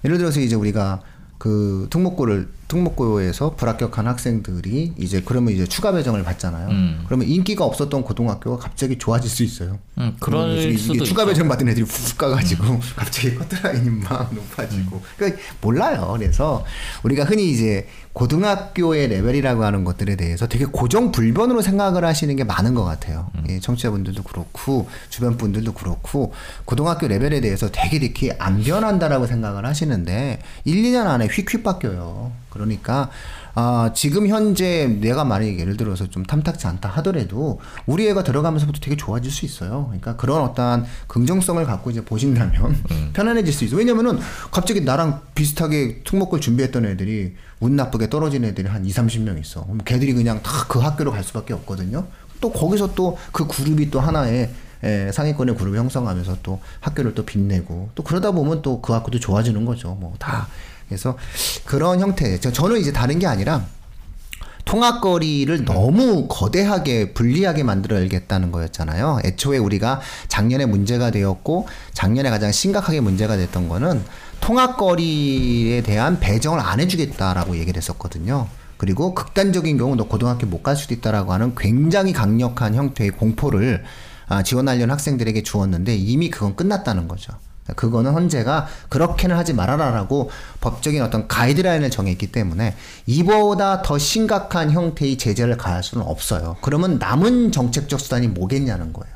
예를 0.05 0.19
들어서 0.19 0.39
이제 0.41 0.55
우리가 0.55 1.01
그 1.39 1.89
특목고를 1.91 2.49
특목고에서 2.69 3.55
불합격한 3.57 4.07
학생들이 4.07 4.93
이제 4.99 5.23
그러면 5.25 5.55
이제 5.55 5.67
추가 5.67 5.91
배정을 5.91 6.23
받잖아요. 6.23 6.69
음. 6.69 7.03
그러면 7.07 7.27
인기가 7.27 7.65
없었던 7.65 8.03
고등학교가 8.03 8.59
갑자기 8.59 8.99
좋아질 8.99 9.29
수 9.29 9.43
있어요. 9.43 9.79
음, 9.97 10.17
이게 10.69 10.77
수도 10.77 11.05
추가 11.05 11.25
배정 11.25 11.49
받은 11.49 11.67
애들이 11.69 11.85
훅 11.85 12.19
가가지고 12.19 12.65
음. 12.65 12.81
갑자기 12.95 13.35
커트라인이 13.35 13.89
막 13.91 14.33
높아지고. 14.35 14.97
음. 14.97 15.03
그러니까 15.17 15.41
몰라요. 15.63 16.15
그래서 16.17 16.65
우리가 17.03 17.25
흔히 17.25 17.51
이제 17.51 17.89
고등학교의 18.13 19.09
레벨이라고 19.09 19.65
하는 19.65 19.85
것들에 19.85 20.17
대해서 20.17 20.47
되게 20.47 20.65
고정불변으로 20.65 21.63
생각을 21.63 22.05
하시는 22.05 22.35
게 22.37 22.45
많은 22.45 22.75
것 22.75 22.85
같아요. 22.85 23.31
음. 23.37 23.45
예, 23.49 23.61
청취자분들도 23.61 24.25
그렇고 24.25 24.89
주변 25.09 25.37
분들도 25.37 25.73
그렇고 25.73 26.35
고등학교 26.65 27.09
레벨에 27.09 27.41
대해서 27.41 27.71
되게 27.71 27.97
이렇게 27.97 28.35
안 28.39 28.63
변한다라고 28.63 29.27
생각을 29.27 29.65
하시는데 29.65 30.41
1, 30.65 30.83
2년 30.83 31.07
안에 31.07 31.29
휙휙 31.29 31.63
바뀌어요. 31.63 32.33
그러니까 32.59 33.11
아, 33.55 33.91
지금 33.95 34.29
현재 34.29 34.87
내가 35.01 35.25
만약에 35.25 35.59
예를 35.59 35.77
들어서 35.77 36.09
좀 36.09 36.23
탐탁지 36.25 36.67
않다 36.67 36.89
하더라도 36.91 37.61
우리 37.87 38.09
애가 38.09 38.23
들어가면서부터 38.23 38.81
되게 38.81 38.97
좋아질 38.97 39.31
수 39.33 39.45
있어요. 39.45 39.87
그러니까 39.87 40.17
그런 40.17 40.43
어떠한 40.43 40.85
긍정성을 41.09 41.65
갖고 41.65 41.91
이제 41.91 42.05
보신다면 42.05 42.77
음. 42.91 43.11
편안해질 43.15 43.53
수 43.53 43.65
있어요. 43.65 43.79
왜냐면은 43.79 44.19
갑자기 44.51 44.81
나랑 44.83 45.23
비슷하게 45.35 46.03
특목을 46.05 46.41
준비했던 46.41 46.85
애들이 46.85 47.35
운 47.61 47.75
나쁘게 47.77 48.11
떨어진 48.11 48.45
애들이 48.45 48.69
한 48.69 48.85
2, 48.85 48.91
30명 48.91 49.41
있어. 49.41 49.63
그럼 49.65 49.79
걔들이 49.85 50.13
그냥 50.13 50.41
다 50.43 50.67
그 50.69 50.79
학교로 50.81 51.11
갈 51.13 51.25
수밖에 51.25 51.55
없거든요. 51.55 52.07
또 52.41 52.53
거기서 52.53 52.95
또 52.95 53.17
그 53.33 53.47
그룹이 53.47 53.91
또 53.91 54.01
하나의 54.01 54.51
예, 54.85 55.11
상위권의 55.13 55.57
그룹을 55.57 55.77
형성하면서 55.77 56.37
또 56.45 56.61
학교를 56.79 57.13
또 57.15 57.25
빛내고 57.25 57.91
또 57.97 58.05
그러다 58.05 58.31
보면 58.31 58.63
또 58.63 58.81
그 58.81 58.93
학교도 58.93 59.19
좋아지는 59.19 59.65
거죠. 59.65 59.95
뭐 59.97 60.15
다 60.21 60.47
그래서 60.89 61.17
그런 61.65 62.01
형태. 62.01 62.39
저는 62.41 62.79
이제 62.81 62.93
다른 62.93 63.19
게 63.19 63.27
아니라 63.27 63.65
통합거리를 64.65 65.65
너무 65.65 66.27
거대하게 66.29 67.15
불리하게 67.15 67.63
만들어야겠다는 67.63 68.53
거였잖아요. 68.53 69.21
애초에 69.25 69.57
우리가 69.59 70.01
작년에 70.29 70.67
문제가 70.67 71.11
되었고 71.11 71.67
작년에 71.95 72.29
가장 72.29 72.53
심각하게 72.53 73.01
문제가 73.01 73.37
됐던 73.37 73.69
거는 73.69 74.03
통합거리에 74.41 75.83
대한 75.83 76.21
배정을 76.21 76.61
안 76.61 76.81
해주겠다라고 76.81 77.57
얘기를 77.57 77.79
했었거든요. 77.81 78.47
그리고 78.77 79.15
극단적인 79.15 79.79
경우 79.79 79.97
너 79.97 80.05
고등학교 80.05 80.47
못 80.47 80.63
갈 80.63 80.77
수도 80.77 80.95
있다라고 80.95 81.33
하는 81.33 81.55
굉장히 81.57 82.13
강력한 82.13 82.75
형태의 82.75 83.11
공포를 83.13 83.85
아, 84.29 84.43
지원하려는 84.43 84.91
학생들에게 84.93 85.43
주었는데 85.43 85.97
이미 85.97 86.29
그건 86.29 86.55
끝났다는 86.55 87.09
거죠. 87.09 87.33
그거는 87.77 88.13
헌재가 88.13 88.67
그렇게는 88.89 89.37
하지 89.37 89.53
말아라라고 89.53 90.31
법적인 90.61 91.03
어떤 91.03 91.29
가이드라인을 91.29 91.91
정했기 91.91 92.33
때문에 92.33 92.77
이보다 93.07 93.83
더 93.83 93.99
심각한 93.99 94.71
형태의 94.71 95.19
제재를 95.19 95.57
가할 95.57 95.83
수는 95.83 96.07
없어요. 96.07 96.57
그러면 96.63 96.99
남은 96.99 97.53
정책적 97.53 98.01
수단이 98.01 98.29
뭐겠냐는 98.29 98.93
거예요. 98.93 99.15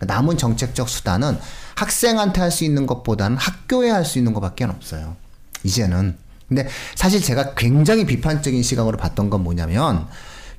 남은 0.00 0.36
정책적 0.36 0.88
수단은 0.88 1.38
학생한테 1.76 2.40
할 2.40 2.50
수 2.50 2.64
있는 2.64 2.86
것보다는 2.86 3.36
학교에 3.36 3.90
할 3.90 4.04
수 4.04 4.18
있는 4.18 4.34
것밖에 4.34 4.64
없어요. 4.64 5.16
이제는. 5.62 6.16
근데 6.46 6.68
사실 6.94 7.22
제가 7.22 7.54
굉장히 7.54 8.04
비판적인 8.04 8.62
시각으로 8.62 8.98
봤던 8.98 9.30
건 9.30 9.42
뭐냐면 9.42 10.06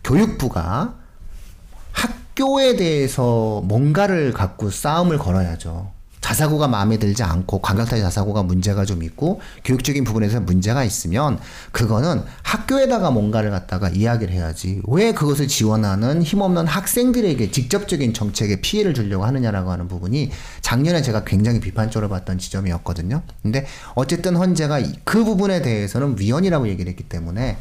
교육부가 0.04 0.96
학교에 1.92 2.76
대해서 2.76 3.62
뭔가를 3.66 4.34
갖고 4.34 4.72
싸움을 4.72 5.20
걸어야죠. 5.20 5.95
자사고가 6.26 6.68
마음에 6.68 6.98
들지 6.98 7.22
않고 7.22 7.62
관광타지 7.62 8.02
자사고가 8.02 8.42
문제가 8.42 8.84
좀 8.84 9.04
있고 9.04 9.42
교육적인 9.64 10.04
부분에서 10.04 10.40
문제가 10.40 10.84
있으면 10.84 11.38
그거는 11.72 12.24
학교에다가 12.42 13.12
뭔가를 13.12 13.52
갖다가 13.52 13.90
이야기를 13.90 14.34
해야지 14.34 14.82
왜 14.88 15.12
그것을 15.14 15.48
지원하는 15.48 16.24
힘없는 16.24 16.66
학생들에게 16.66 17.52
직접적인 17.52 18.16
정책에 18.16 18.60
피해를 18.60 18.96
주려고 18.96 19.24
하느냐라고 19.24 19.70
하는 19.70 19.88
부분이 19.88 20.32
작년에 20.62 21.04
제가 21.04 21.26
굉장히 21.26 21.60
비판적으로 21.60 22.10
봤던 22.10 22.40
지점이었거든요. 22.40 23.22
근데 23.44 23.68
어쨌든 23.94 24.36
헌재가 24.36 24.82
그 25.04 25.24
부분에 25.24 25.62
대해서는 25.62 26.16
위헌이라고 26.18 26.68
얘기를 26.70 26.90
했기 26.90 27.04
때문에 27.04 27.58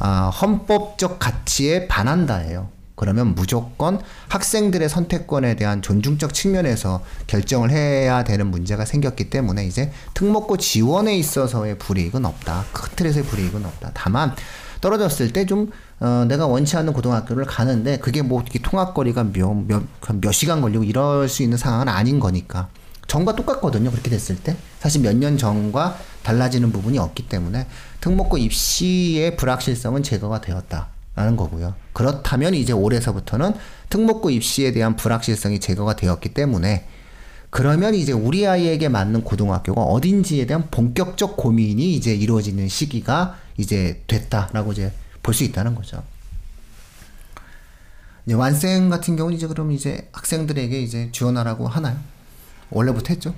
아, 0.00 0.30
헌법적 0.30 1.20
가치에 1.20 1.86
반한다예요. 1.86 2.77
그러면 2.98 3.34
무조건 3.36 4.00
학생들의 4.28 4.88
선택권에 4.88 5.54
대한 5.54 5.82
존중적 5.82 6.34
측면에서 6.34 7.02
결정을 7.28 7.70
해야 7.70 8.24
되는 8.24 8.48
문제가 8.48 8.84
생겼기 8.84 9.30
때문에 9.30 9.64
이제 9.66 9.92
특목고 10.14 10.56
지원에 10.56 11.16
있어서의 11.16 11.78
불이익은 11.78 12.24
없다. 12.24 12.64
그 12.72 12.90
틀에서의 12.90 13.24
불이익은 13.24 13.64
없다. 13.64 13.92
다만 13.94 14.34
떨어졌을 14.80 15.32
때좀 15.32 15.70
어, 16.00 16.24
내가 16.28 16.46
원치 16.46 16.76
않는 16.76 16.92
고등학교를 16.92 17.44
가는데 17.44 17.98
그게 17.98 18.22
뭐 18.22 18.42
이렇게 18.42 18.58
통학거리가 18.58 19.24
몇, 19.32 19.54
몇, 19.54 19.82
몇 20.20 20.32
시간 20.32 20.60
걸리고 20.60 20.82
이럴 20.82 21.28
수 21.28 21.42
있는 21.44 21.56
상황은 21.56 21.88
아닌 21.88 22.18
거니까. 22.18 22.68
전과 23.06 23.36
똑같거든요. 23.36 23.90
그렇게 23.90 24.10
됐을 24.10 24.36
때. 24.36 24.56
사실 24.80 25.00
몇 25.02 25.14
년 25.16 25.38
전과 25.38 25.98
달라지는 26.24 26.72
부분이 26.72 26.98
없기 26.98 27.28
때문에 27.28 27.66
특목고 28.00 28.38
입시의 28.38 29.36
불확실성은 29.36 30.02
제거가 30.02 30.40
되었다. 30.40 30.97
라는 31.18 31.34
거고요. 31.34 31.74
그렇다면 31.94 32.54
이제 32.54 32.72
올해서부터는 32.72 33.52
특목고 33.90 34.30
입시에 34.30 34.70
대한 34.70 34.94
불확실성이 34.94 35.58
제거가 35.58 35.96
되었기 35.96 36.28
때문에 36.28 36.86
그러면 37.50 37.96
이제 37.96 38.12
우리 38.12 38.46
아이에게 38.46 38.88
맞는 38.88 39.24
고등학교가 39.24 39.82
어딘지에 39.82 40.46
대한 40.46 40.68
본격적 40.70 41.36
고민이 41.36 41.92
이제 41.94 42.14
이루어지는 42.14 42.68
시기가 42.68 43.36
이제 43.56 44.00
됐다라고 44.06 44.70
이제 44.70 44.92
볼 45.24 45.34
수 45.34 45.42
있다는 45.42 45.74
거죠. 45.74 46.04
이제 48.24 48.34
완생 48.36 48.88
같은 48.88 49.16
경우는 49.16 49.36
이제 49.36 49.48
그럼 49.48 49.72
이제 49.72 50.08
학생들에게 50.12 50.80
이제 50.80 51.08
지원하라고 51.10 51.66
하나요? 51.66 51.96
원래부터 52.70 53.08
했죠. 53.08 53.34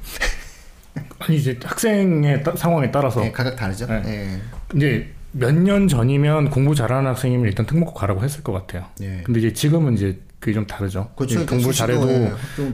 아니 1.21 1.39
이제 1.39 1.59
학생의 1.63 2.43
따, 2.45 2.55
상황에 2.55 2.91
따라서 2.91 3.21
네, 3.21 3.33
각각 3.33 3.57
다르죠. 3.57 3.87
네. 3.87 4.03
네. 4.03 4.41
이제 4.77 5.15
몇 5.33 5.53
년 5.55 5.89
전이면 5.89 6.51
공부 6.51 6.75
잘하는 6.75 7.09
학생이면 7.11 7.47
일단 7.47 7.67
특목고 7.67 7.95
가라고 7.95 8.23
했을 8.23 8.43
것 8.43 8.53
같아요. 8.53 8.87
예. 9.03 9.23
근데 9.25 9.41
이제 9.41 9.53
지금은 9.53 9.95
이제 9.95 10.19
그게 10.41 10.55
좀 10.55 10.67
다르죠. 10.67 11.11
그렇죠. 11.17 11.45
공부 11.47 11.73
잘해도 11.73 12.31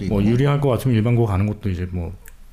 뭐 0.09 0.23
유리할 0.23 0.61
것 0.61 0.69
같으면 0.69 0.97
일반고 0.97 1.27
가는 1.27 1.47
것도 1.47 1.69
이제 1.69 1.87
뭐 1.91 2.13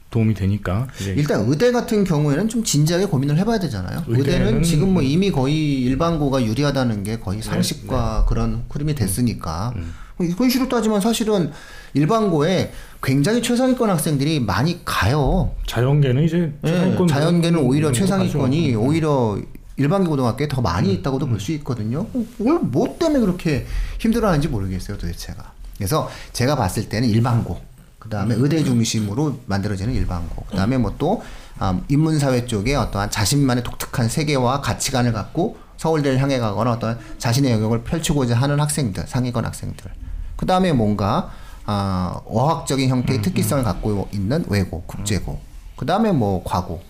도움이 0.09 0.33
되니까. 0.33 0.87
일단 1.15 1.45
의대 1.47 1.71
같은 1.71 2.03
경우에는 2.03 2.49
좀 2.49 2.63
진지하게 2.63 3.05
고민을 3.05 3.37
해봐야 3.37 3.59
되잖아요. 3.59 4.03
의대는, 4.07 4.61
지금 4.63 4.93
뭐 4.93 5.01
이미 5.01 5.31
거의 5.31 5.81
일반고가 5.83 6.43
유리하다는 6.43 7.03
게 7.03 7.19
거의 7.19 7.39
네, 7.39 7.43
상식과 7.43 7.95
네, 7.95 8.19
네. 8.19 8.25
그런 8.29 8.63
흐름이 8.69 8.95
됐습니다. 8.95 9.73
음. 9.75 9.93
이건 10.21 10.49
식으로 10.49 10.69
따지면 10.69 11.01
사실은 11.01 11.51
일반고에 11.95 12.71
굉장히 13.01 13.41
최상위권 13.41 13.89
학생들이 13.89 14.39
많이 14.39 14.81
가요. 14.85 15.51
자연계는 15.65 16.23
이제 16.23 16.53
네, 16.61 16.95
자연계는 17.07 17.59
오히려 17.59 17.91
최상위권이 17.91 18.73
가죠. 18.73 18.81
오히려 18.83 19.37
일반계 19.77 20.07
고등학교에 20.07 20.47
더 20.47 20.61
많이 20.61 20.89
음. 20.89 20.93
있다고도 20.95 21.25
음. 21.25 21.31
볼수 21.31 21.51
있거든요. 21.53 22.07
뭐 22.37 22.97
때문에 22.97 23.19
그렇게 23.19 23.65
힘들어하는지 23.99 24.47
모르겠어요, 24.47 24.97
도대체가. 24.97 25.51
그래서 25.77 26.09
제가 26.33 26.55
봤을 26.55 26.89
때는 26.89 27.09
일반고, 27.09 27.59
그 27.99 28.09
다음에 28.09 28.35
음. 28.35 28.43
의대 28.43 28.63
중심으로 28.63 29.39
만들어지는 29.47 29.93
일반고, 29.93 30.45
그 30.49 30.55
다음에 30.55 30.77
뭐또 30.77 31.23
음, 31.61 31.83
인문사회 31.87 32.45
쪽에 32.45 32.75
어떠한 32.75 33.11
자신만의 33.11 33.63
독특한 33.63 34.09
세계와 34.09 34.61
가치관을 34.61 35.13
갖고 35.13 35.57
서울대를 35.77 36.19
향해 36.19 36.39
가거나 36.39 36.73
어떤 36.73 36.99
자신의 37.17 37.51
영역을 37.51 37.83
펼치고자 37.83 38.35
하는 38.35 38.59
학생들, 38.59 39.05
상위권 39.07 39.45
학생들. 39.45 39.91
그 40.35 40.45
다음에 40.45 40.73
뭔가 40.73 41.31
아, 41.65 42.19
어학적인 42.25 42.89
형태의 42.89 43.19
음, 43.19 43.21
특기성을 43.21 43.63
음. 43.63 43.65
갖고 43.65 44.09
있는 44.11 44.43
외고, 44.49 44.83
국제고. 44.83 45.39
그 45.75 45.85
다음에 45.85 46.11
뭐 46.11 46.43
과고. 46.43 46.81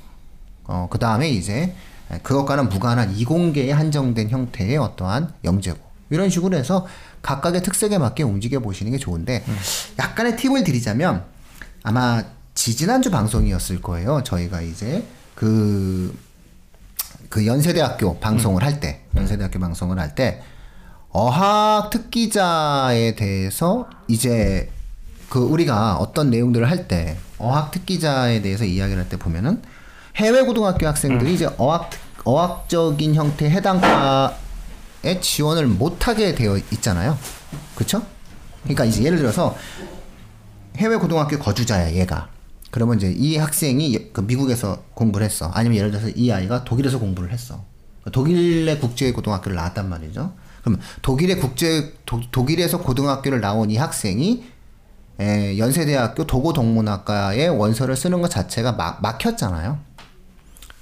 어, 0.65 0.87
그 0.89 0.97
다음에 0.97 1.29
이제 1.29 1.75
그것과는 2.23 2.69
무관한 2.69 3.15
이공계에 3.15 3.71
한정된 3.71 4.29
형태의 4.29 4.77
어떠한 4.77 5.33
영재고. 5.43 5.79
이런 6.09 6.29
식으로 6.29 6.55
해서 6.57 6.85
각각의 7.21 7.63
특색에 7.63 7.97
맞게 7.97 8.23
움직여 8.23 8.59
보시는 8.59 8.91
게 8.91 8.97
좋은데 8.99 9.43
음. 9.47 9.57
약간의 9.97 10.35
팁을 10.37 10.63
드리자면 10.63 11.23
아마 11.81 12.23
지지난주 12.53 13.09
방송이었을 13.09 13.81
거예요. 13.81 14.21
저희가 14.23 14.61
이제 14.61 15.03
그, 15.33 16.15
그 17.29 17.47
연세대학교 17.47 18.19
방송을 18.19 18.63
할 18.63 18.79
때, 18.79 19.01
연세대학교 19.15 19.59
방송을 19.59 19.97
할 19.99 20.13
때 20.13 20.43
어학 21.15 21.89
특기자에 21.91 23.15
대해서 23.15 23.87
이제 24.07 24.69
그 25.29 25.39
우리가 25.39 25.97
어떤 25.97 26.29
내용들을 26.29 26.69
할 26.69 26.87
때 26.87 27.17
어학 27.37 27.71
특기자에 27.71 28.41
대해서 28.41 28.65
이야기를 28.65 29.01
할 29.03 29.09
때 29.09 29.17
보면은 29.17 29.61
해외 30.15 30.43
고등학교 30.43 30.87
학생들이 30.87 31.31
음. 31.31 31.35
이제 31.35 31.49
어학 31.57 31.89
어학적인 32.23 33.15
형태 33.15 33.49
해당 33.49 33.81
과에 33.81 35.19
지원을 35.19 35.67
못하게 35.67 36.35
되어 36.35 36.57
있잖아요. 36.71 37.17
그렇죠? 37.75 38.01
그러니까 38.63 38.85
이제 38.85 39.03
예를 39.03 39.17
들어서 39.17 39.55
해외 40.77 40.95
고등학교 40.95 41.37
거주자야 41.37 41.93
얘가. 41.93 42.29
그러면 42.71 42.97
이제 42.97 43.11
이 43.11 43.37
학생이 43.37 44.13
그 44.13 44.21
미국에서 44.21 44.83
공부를 44.93 45.25
했어. 45.25 45.51
아니면 45.53 45.77
예를 45.77 45.91
들어서 45.91 46.09
이 46.09 46.31
아이가 46.31 46.63
독일에서 46.63 46.97
공부를 46.97 47.31
했어. 47.31 47.63
독일의 48.11 48.79
국제 48.79 49.11
고등학교를 49.11 49.55
나왔단 49.55 49.89
말이죠. 49.89 50.33
그럼 50.63 50.79
독일의 51.01 51.39
국제 51.39 51.93
도, 52.05 52.21
독일에서 52.31 52.79
고등학교를 52.79 53.41
나온 53.41 53.69
이 53.69 53.77
학생이 53.77 54.45
에, 55.19 55.57
연세대학교 55.57 56.25
독어독문학과에 56.25 57.47
원서를 57.47 57.95
쓰는 57.95 58.21
것 58.21 58.29
자체가 58.29 58.71
막, 58.71 59.01
막혔잖아요. 59.01 59.77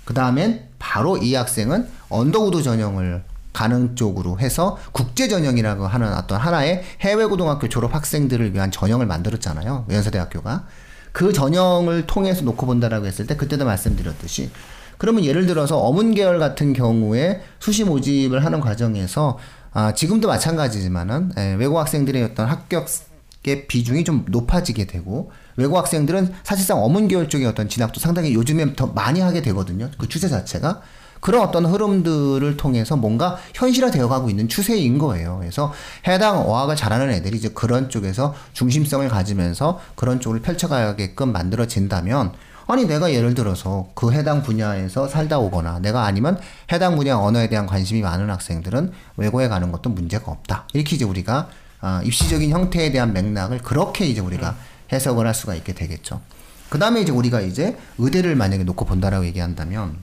그 0.06 0.14
다음엔 0.14 0.68
바로 0.80 1.18
이 1.18 1.34
학생은 1.36 1.88
언더우드 2.10 2.64
전형을 2.64 3.24
가는 3.54 3.96
쪽으로 3.96 4.40
해서 4.40 4.78
국제 4.92 5.28
전형이라고 5.28 5.86
하는 5.86 6.14
어떤 6.14 6.40
하나의 6.40 6.84
해외 7.02 7.26
고등학교 7.26 7.68
졸업 7.68 7.94
학생들을 7.94 8.54
위한 8.54 8.72
전형을 8.72 9.06
만들었잖아요. 9.06 9.86
연세대학교가. 9.90 10.66
그 11.12 11.34
전형을 11.34 12.08
통해서 12.08 12.44
놓고 12.44 12.66
본다라고 12.66 13.06
했을 13.06 13.28
때 13.28 13.36
그때도 13.36 13.66
말씀드렸듯이 13.66 14.50
그러면 14.98 15.26
예를 15.26 15.46
들어서 15.46 15.78
어문 15.80 16.14
계열 16.14 16.40
같은 16.40 16.74
경우에 16.74 17.42
수시 17.60 17.84
모집을 17.84 18.46
하는 18.46 18.62
과정에서 18.62 19.38
아, 19.74 19.94
지금도 19.94 20.28
마찬가지지만은 20.28 21.32
예, 21.38 21.54
외국 21.54 21.80
학생들의 21.80 22.24
어떤 22.24 22.48
합격의 22.48 23.68
비중이 23.68 24.04
좀 24.04 24.26
높아지게 24.30 24.86
되고 24.86 25.32
외국 25.58 25.78
학생들은 25.78 26.34
사실상 26.44 26.84
어문 26.84 27.08
계열 27.08 27.30
쪽의 27.30 27.48
어떤 27.48 27.70
진학도 27.70 28.00
상당히 28.00 28.34
요즘에 28.34 28.76
더 28.76 28.88
많이 28.88 29.20
하게 29.20 29.42
되거든요. 29.42 29.90
그 29.98 30.08
추세 30.08 30.28
자체가 30.30 30.82
그런 31.22 31.48
어떤 31.48 31.66
흐름들을 31.66 32.58
통해서 32.58 32.96
뭔가 32.98 33.38
현실화되어 33.54 34.10
가고 34.10 34.30
있는 34.30 34.50
추세인 34.50 34.98
거예요. 34.98 35.38
그래서 35.40 35.72
해당 36.08 36.40
어학을 36.40 36.76
잘하는 36.76 37.12
애들이 37.12 37.38
이제 37.38 37.50
그런 37.50 37.90
쪽에서 37.90 38.34
중심성을 38.54 39.08
가지면서 39.08 39.80
그런 39.96 40.20
쪽을 40.20 40.42
펼쳐가게끔 40.42 41.32
만들어진다면 41.32 42.34
아니 42.68 42.86
내가 42.86 43.14
예를 43.14 43.34
들어서 43.34 43.90
그 43.94 44.12
해당 44.14 44.44
분야에서 44.44 45.08
살다 45.08 45.40
오거나 45.40 45.80
내가 45.80 46.06
아니면 46.06 46.40
해당 46.72 46.96
분야 46.96 47.18
언어에 47.18 47.50
대한 47.50 47.68
관심이 47.68 48.02
많은 48.02 48.30
학생들은 48.30 48.92
외고에 49.18 49.48
가는 49.48 49.72
것도 49.72 49.90
문제가 49.90 50.32
없다. 50.32 50.68
이렇게 50.74 50.96
이제 50.96 51.06
우리가 51.06 51.50
아, 51.82 52.02
입시적인 52.04 52.50
형태에 52.52 52.92
대한 52.92 53.12
맥락을 53.12 53.60
그렇게 53.60 54.06
이제 54.06 54.22
우리가 54.22 54.56
해석을 54.92 55.26
할 55.28 55.34
수가 55.34 55.56
있게 55.56 55.74
되겠죠. 55.74 56.22
그 56.70 56.80
다음에 56.80 57.02
이제 57.02 57.12
우리가 57.12 57.42
이제 57.42 57.78
의대를 57.98 58.36
만약에 58.36 58.64
놓고 58.64 58.86
본다라고 58.86 59.26
얘기한다면 59.26 59.98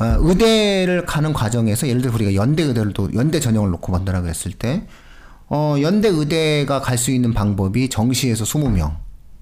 어, 0.00 0.04
의대를 0.18 1.06
가는 1.06 1.32
과정에서 1.32 1.88
예를 1.88 2.02
들어 2.02 2.14
우리가 2.14 2.34
연대 2.34 2.62
의대를 2.62 2.92
또 2.92 3.12
연대 3.14 3.40
전형을 3.40 3.70
놓고 3.70 3.92
본다라고 3.92 4.28
했을 4.28 4.52
때 4.52 4.82
어, 5.48 5.76
연대 5.80 6.08
의대가 6.08 6.80
갈 6.80 6.98
수 6.98 7.10
있는 7.10 7.32
방법이 7.34 7.88
정시에서 7.88 8.44
20명 8.44 8.96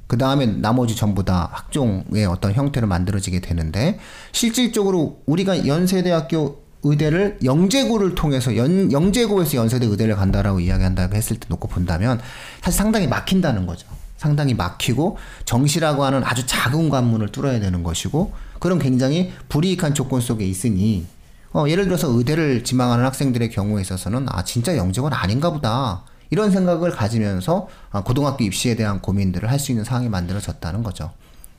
그 0.06 0.18
다음에 0.18 0.46
나머지 0.46 0.94
전부 0.94 1.24
다 1.24 1.48
학종의 1.52 2.26
어떤 2.26 2.52
형태로 2.52 2.86
만들어지게 2.86 3.40
되는데 3.40 3.98
실질적으로 4.32 5.20
우리가 5.26 5.66
연세대학교 5.66 6.64
의대를 6.84 7.38
영재고를 7.42 8.14
통해서 8.14 8.56
연, 8.56 8.92
영재고에서 8.92 9.56
연세대 9.56 9.86
의대를 9.86 10.14
간다라고 10.14 10.60
이야기한다고 10.60 11.16
했을 11.16 11.36
때 11.38 11.46
놓고 11.48 11.68
본다면 11.68 12.20
사실 12.62 12.78
상당히 12.78 13.08
막힌다는 13.08 13.66
거죠. 13.66 13.88
상당히 14.26 14.54
막히고 14.54 15.18
정시라고 15.44 16.04
하는 16.04 16.24
아주 16.24 16.44
작은 16.46 16.88
관문을 16.88 17.28
뚫어야 17.28 17.60
되는 17.60 17.82
것이고 17.82 18.32
그런 18.58 18.78
굉장히 18.78 19.32
불이익한 19.48 19.94
조건 19.94 20.20
속에 20.20 20.44
있으니 20.44 21.06
어, 21.52 21.64
예를 21.68 21.84
들어서 21.84 22.08
의대를 22.08 22.64
지망하는 22.64 23.04
학생들의 23.04 23.50
경우에 23.50 23.80
있어서는 23.82 24.26
아 24.28 24.44
진짜 24.44 24.76
영재고는 24.76 25.16
아닌가 25.16 25.50
보다 25.50 26.02
이런 26.30 26.50
생각을 26.50 26.90
가지면서 26.90 27.68
아, 27.92 28.02
고등학교 28.02 28.44
입시에 28.44 28.74
대한 28.74 29.00
고민들을 29.00 29.48
할 29.50 29.58
수 29.58 29.72
있는 29.72 29.84
상황이 29.84 30.08
만들어졌다는 30.08 30.82
거죠. 30.82 31.12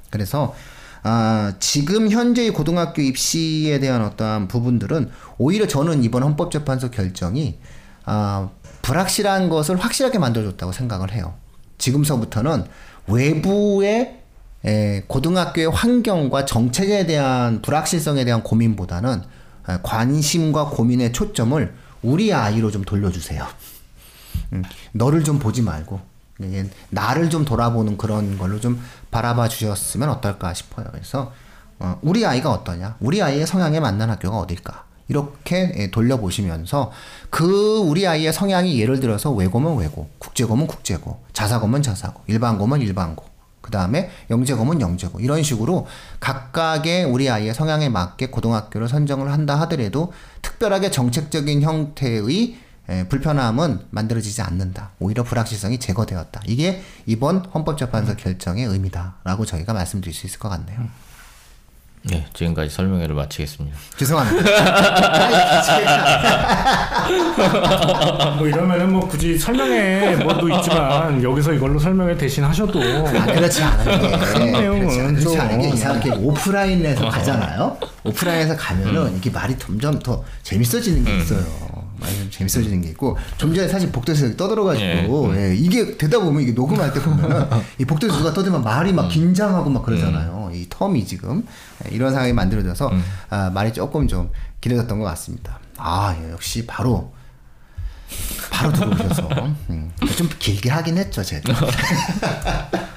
그래서 0.09 0.53
아, 1.03 1.53
지금 1.59 2.09
현재의 2.09 2.51
고등학교 2.51 3.01
입시에 3.01 3.79
대한 3.79 4.03
어떠한 4.03 4.49
부분들은 4.49 5.09
오히려 5.37 5.67
저는 5.67 6.03
이번 6.03 6.23
헌법재판소 6.23 6.91
결정이 6.91 7.59
아, 8.05 8.49
불확실한 8.81 9.49
것을 9.49 9.77
확실하게 9.77 10.19
만들어줬다고 10.19 10.71
생각을 10.73 11.11
해요. 11.13 11.33
지금서부터는 11.77 12.65
외부의 13.07 14.19
에, 14.65 15.03
고등학교의 15.07 15.69
환경과 15.69 16.45
정책에 16.45 17.05
대한 17.05 17.61
불확실성에 17.61 18.25
대한 18.25 18.43
고민보다는 18.43 19.21
관심과 19.83 20.69
고민의 20.69 21.13
초점을 21.13 21.73
우리 22.01 22.33
아이로 22.33 22.71
좀 22.71 22.83
돌려주세요. 22.83 23.45
음, 24.53 24.63
너를 24.93 25.23
좀 25.23 25.39
보지 25.39 25.61
말고 25.61 25.99
나를 26.89 27.29
좀 27.29 27.45
돌아보는 27.45 27.97
그런 27.97 28.37
걸로 28.37 28.59
좀 28.59 28.81
바라봐 29.11 29.47
주셨으면 29.47 30.09
어떨까 30.09 30.53
싶어요. 30.53 30.87
그래서 30.91 31.33
어, 31.79 31.99
우리 32.01 32.25
아이가 32.25 32.51
어떠냐, 32.51 32.97
우리 32.99 33.21
아이의 33.21 33.45
성향에 33.45 33.79
맞는 33.79 34.09
학교가 34.09 34.37
어딜까 34.37 34.85
이렇게 35.07 35.73
예, 35.77 35.91
돌려보시면서 35.91 36.91
그 37.29 37.79
우리 37.79 38.07
아이의 38.07 38.33
성향이 38.33 38.79
예를 38.79 38.99
들어서 38.99 39.31
외고면 39.31 39.77
외고, 39.77 40.09
국제고면 40.19 40.67
국제고, 40.67 41.21
자사고면 41.33 41.81
자사고, 41.81 42.21
일반고면 42.27 42.81
일반고, 42.81 43.25
그 43.61 43.71
다음에 43.71 44.09
영재고면 44.29 44.79
영재고 44.79 45.19
이런 45.19 45.43
식으로 45.43 45.87
각각의 46.19 47.03
우리 47.05 47.29
아이의 47.29 47.53
성향에 47.53 47.89
맞게 47.89 48.27
고등학교를 48.27 48.87
선정을 48.87 49.31
한다 49.31 49.59
하더라도 49.61 50.13
특별하게 50.41 50.89
정책적인 50.89 51.61
형태의 51.61 52.57
예, 52.89 53.05
불편함은 53.09 53.87
만들어지지 53.89 54.41
않는다. 54.41 54.91
오히려 54.99 55.23
불확실성이 55.23 55.77
제거되었다. 55.77 56.41
이게 56.45 56.81
이번 57.05 57.39
헌법재판소 57.39 58.15
결정의 58.15 58.65
의미다라고 58.65 59.45
저희가 59.45 59.73
말씀드릴 59.73 60.13
수 60.13 60.25
있을 60.25 60.39
것 60.39 60.47
같네요. 60.47 60.87
네, 62.03 62.25
지금까지 62.33 62.69
설명회를 62.69 63.15
마치겠습니다. 63.15 63.77
죄송합니다. 63.97 64.49
뭐 68.37 68.47
이러면은 68.47 68.93
뭐 68.93 69.07
굳이 69.07 69.37
설명회 69.37 70.15
뭐도 70.17 70.49
있지만 70.49 71.21
여기서 71.21 71.53
이걸로 71.53 71.77
설명회 71.79 72.15
대신 72.17 72.43
하셔도 72.43 72.79
아, 72.81 73.25
그렇지 73.25 73.61
않은 73.61 74.01
게큰 74.01 74.51
내용은 74.53 74.87
그렇지, 74.87 75.21
그렇지 75.21 75.39
않은 75.39 75.61
게 75.61 75.69
이상하게 75.69 76.11
오프라인에서 76.11 77.09
가잖아요. 77.09 77.77
오프라인에서 78.03 78.55
가면은 78.55 79.07
음. 79.07 79.15
이게 79.17 79.29
말이 79.29 79.57
점점 79.57 79.99
더 79.99 80.23
재밌어지는 80.43 81.03
게 81.03 81.11
음. 81.11 81.19
있어요. 81.19 81.66
많이 81.99 82.15
좀 82.17 82.29
재밌어지는 82.29 82.81
게 82.81 82.89
있고 82.89 83.17
좀 83.37 83.53
전에 83.53 83.67
사실 83.67 83.91
복도에서 83.91 84.35
떠들어가지고 84.35 85.35
예. 85.35 85.49
예, 85.49 85.55
이게 85.55 85.97
되다 85.97 86.19
보면 86.19 86.41
이게 86.43 86.51
녹음할 86.51 86.93
때 86.93 87.01
보면은 87.01 87.47
이 87.77 87.85
복도에서 87.85 88.17
누가 88.17 88.33
떠들면 88.33 88.63
말이 88.63 88.93
막 88.93 89.03
음. 89.05 89.09
긴장하고 89.09 89.69
막 89.69 89.83
그러잖아요. 89.83 90.49
음. 90.51 90.55
이 90.55 90.67
텀이 90.69 91.05
지금 91.05 91.45
예, 91.85 91.95
이런 91.95 92.11
상황이 92.13 92.33
만들어져서 92.33 92.89
음. 92.89 93.03
아, 93.29 93.49
말이 93.49 93.73
조금 93.73 94.07
좀 94.07 94.31
길어졌던 94.61 94.99
것 94.99 95.05
같습니다. 95.05 95.59
아 95.77 96.15
예, 96.21 96.31
역시 96.31 96.65
바로 96.65 97.13
바로 98.49 98.71
들어오셔서 98.73 99.29
음, 99.69 99.91
좀 100.15 100.29
길게 100.39 100.69
하긴 100.69 100.97
했죠 100.97 101.23
제가. 101.23 101.53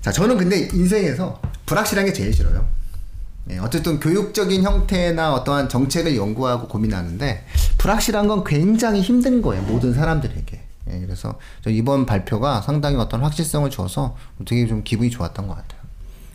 자 0.00 0.12
저는 0.12 0.36
근데 0.38 0.68
인생에서 0.72 1.40
불확실한 1.66 2.06
게 2.06 2.12
제일 2.12 2.32
싫어요. 2.32 2.77
네, 3.48 3.58
어쨌든 3.58 3.98
교육적인 3.98 4.62
형태나 4.62 5.32
어떠한 5.32 5.70
정책을 5.70 6.16
연구하고 6.16 6.68
고민하는데 6.68 7.46
불확실한 7.78 8.28
건 8.28 8.44
굉장히 8.44 9.00
힘든 9.00 9.40
거예요 9.40 9.62
모든 9.62 9.94
사람들에게. 9.94 10.62
예, 10.90 11.00
그래서 11.00 11.38
저 11.64 11.70
이번 11.70 12.04
발표가 12.04 12.60
상당히 12.60 12.96
어떤 12.96 13.22
확실성을 13.22 13.68
줘서 13.70 14.16
되게 14.46 14.66
좀 14.66 14.84
기분이 14.84 15.08
좋았던 15.08 15.46
것 15.48 15.54
같아요. 15.54 15.80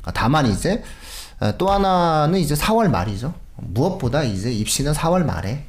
아, 0.02 0.12
다만 0.12 0.47
이제 0.47 0.84
어, 1.39 1.56
또 1.60 1.71
하나는 1.71 2.39
이제 2.39 2.56
4월 2.56 2.89
말이죠. 2.89 3.36
무엇보다 3.58 4.23
이제 4.23 4.52
입시는 4.52 4.93
4월 4.93 5.23
말에 5.23 5.65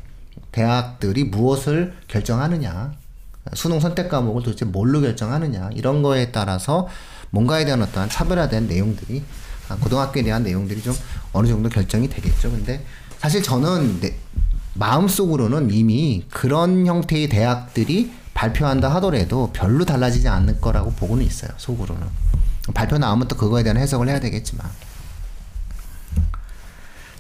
대학들이 0.50 1.24
무엇을 1.24 1.94
결정하느냐, 2.08 2.92
수능 3.52 3.80
선택 3.80 4.08
과목을 4.08 4.42
도대체 4.42 4.64
뭘로 4.64 5.02
결정하느냐 5.02 5.70
이런 5.74 6.02
거에 6.02 6.32
따라서 6.32 6.88
뭔가에 7.30 7.66
대한 7.66 7.82
어떠한 7.82 8.08
차별화된 8.08 8.66
내용들이 8.66 9.18
아, 9.18 9.53
고등학교에 9.80 10.22
대한 10.22 10.42
내용들이 10.42 10.82
좀 10.82 10.94
어느 11.32 11.46
정도 11.48 11.68
결정이 11.68 12.08
되겠죠. 12.08 12.50
근데 12.50 12.84
사실 13.18 13.42
저는 13.42 14.00
내, 14.00 14.14
마음속으로는 14.74 15.70
이미 15.70 16.24
그런 16.30 16.86
형태의 16.86 17.28
대학들이 17.28 18.12
발표한다 18.34 18.92
하더라도 18.96 19.50
별로 19.52 19.84
달라지지 19.84 20.28
않을 20.28 20.60
거라고 20.60 20.90
보고는 20.92 21.24
있어요. 21.24 21.50
속으로는. 21.56 22.02
발표 22.74 22.98
나오면 22.98 23.28
또 23.28 23.36
그거에 23.36 23.62
대한 23.62 23.76
해석을 23.76 24.08
해야 24.08 24.20
되겠지만. 24.20 24.68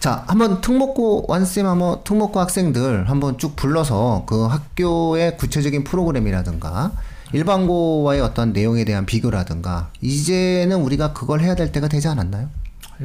자, 0.00 0.24
한번 0.26 0.60
특목고 0.60 1.26
완쌤 1.28 1.66
한번 1.66 2.04
특목고 2.04 2.38
학생들 2.38 3.08
한번 3.08 3.38
쭉 3.38 3.56
불러서 3.56 4.24
그 4.26 4.46
학교의 4.46 5.38
구체적인 5.38 5.84
프로그램이라든가 5.84 6.92
일반고와의 7.34 8.20
어떤 8.20 8.52
내용에 8.52 8.84
대한 8.84 9.06
비교라든가 9.06 9.90
이제는 10.00 10.76
우리가 10.78 11.12
그걸 11.12 11.40
해야 11.40 11.56
될 11.56 11.72
때가 11.72 11.88
되지 11.88 12.06
않았나요? 12.06 12.48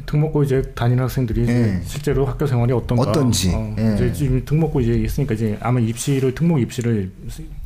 특목고 0.06 0.44
이제 0.44 0.62
다니는 0.76 1.04
학생들이 1.04 1.48
예. 1.48 1.82
실제로 1.84 2.26
학교 2.28 2.46
생활이 2.46 2.72
어떤가 2.72 3.10
어떤지. 3.10 3.52
어, 3.56 3.76
예. 3.80 3.96
이제 3.96 4.14
지금 4.14 4.46
특목고 4.46 4.82
이제 4.82 4.94
있으니까 4.94 5.34
이제 5.34 5.58
아마 5.62 5.80
입시를 5.80 6.36
특목 6.36 6.60
입시를 6.62 7.12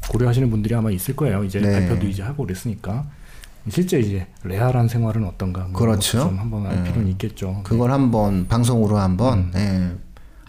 고려하시는 0.09 0.49
분들이 0.49 0.73
아마 0.73 0.89
있을 0.89 1.17
거예요. 1.17 1.43
이제 1.43 1.59
네. 1.59 1.71
발표도 1.71 2.07
이제 2.07 2.23
하고 2.23 2.43
그랬으니까 2.45 3.05
실제 3.69 3.99
이제 3.99 4.25
레알한 4.43 4.87
생활은 4.87 5.25
어떤가 5.25 5.63
뭐 5.63 5.73
그렇죠. 5.73 6.19
좀 6.21 6.39
한번 6.39 6.65
알 6.65 6.79
예. 6.79 6.83
필요는 6.83 7.09
있겠죠. 7.11 7.59
그걸 7.63 7.91
한번 7.91 8.47
방송으로 8.47 8.97
한번 8.97 9.51
음. 9.53 9.99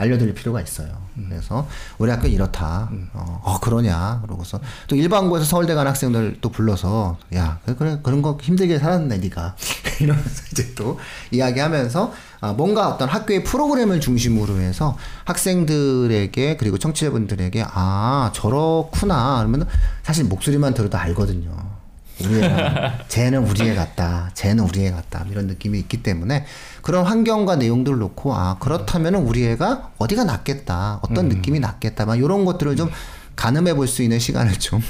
예, 0.01 0.03
알려드릴 0.03 0.35
필요가 0.35 0.61
있어요. 0.61 0.89
그래서 1.29 1.67
우리 1.99 2.11
학교 2.11 2.27
이렇다. 2.27 2.89
음. 2.91 3.09
어, 3.13 3.41
어, 3.43 3.61
그러냐. 3.61 4.21
그러고서 4.23 4.61
또 4.89 4.97
일반고에서 4.97 5.45
서울대 5.45 5.75
간 5.75 5.87
학생들 5.87 6.39
또 6.41 6.51
불러서 6.51 7.19
야 7.35 7.59
그래, 7.65 7.77
그래 7.79 7.99
그런 8.03 8.23
거 8.23 8.39
힘들게 8.41 8.79
살았네 8.79 9.19
네가 9.19 9.57
이러면서 10.01 10.43
이제 10.53 10.75
또 10.75 10.99
이야기하면서 11.31 12.13
아, 12.41 12.53
뭔가 12.53 12.89
어떤 12.89 13.09
학교의 13.09 13.45
프로그램을 13.45 14.01
중심으로 14.01 14.61
해서 14.61 14.97
학생들에게 15.25 16.57
그리고 16.57 16.79
청취자분들에게 16.79 17.65
아 17.69 18.31
저렇구나 18.35 19.39
그러면 19.39 19.67
사실 20.03 20.25
목소리만 20.25 20.75
들어도 20.75 20.99
알거든요. 20.99 21.74
우리 22.21 22.43
애가 22.43 23.05
쟤는 23.09 23.45
우리 23.47 23.69
애 23.69 23.75
같다. 23.75 24.31
쟤는 24.35 24.65
우리 24.65 24.87
애 24.87 24.91
같다. 24.91 25.25
이런 25.31 25.47
느낌이 25.47 25.79
있기 25.81 26.03
때문에 26.03 26.45
그런 26.83 27.05
환경과 27.05 27.57
내용들을 27.57 27.99
놓고 27.99 28.35
아 28.35 28.57
그렇다면 28.61 29.15
우리 29.17 29.45
애가 29.47 29.93
어디가 29.99 30.25
낫겠다. 30.25 31.01
어떤 31.03 31.29
느낌이 31.29 31.61
낫겠다. 31.61 32.07
막 32.07 32.17
이런 32.17 32.45
것들을 32.45 32.77
좀 32.77 32.91
가늠해 33.37 33.75
볼 33.75 33.89
수 33.89 34.03
있는 34.03 34.19
시간을 34.19 34.59
좀 34.59 34.81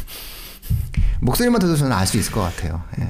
목소리만 1.20 1.60
들어도 1.60 1.76
저는 1.76 1.92
알 1.96 2.06
수 2.06 2.18
있을 2.18 2.32
것 2.32 2.40
같아요. 2.42 2.82
예. 3.00 3.08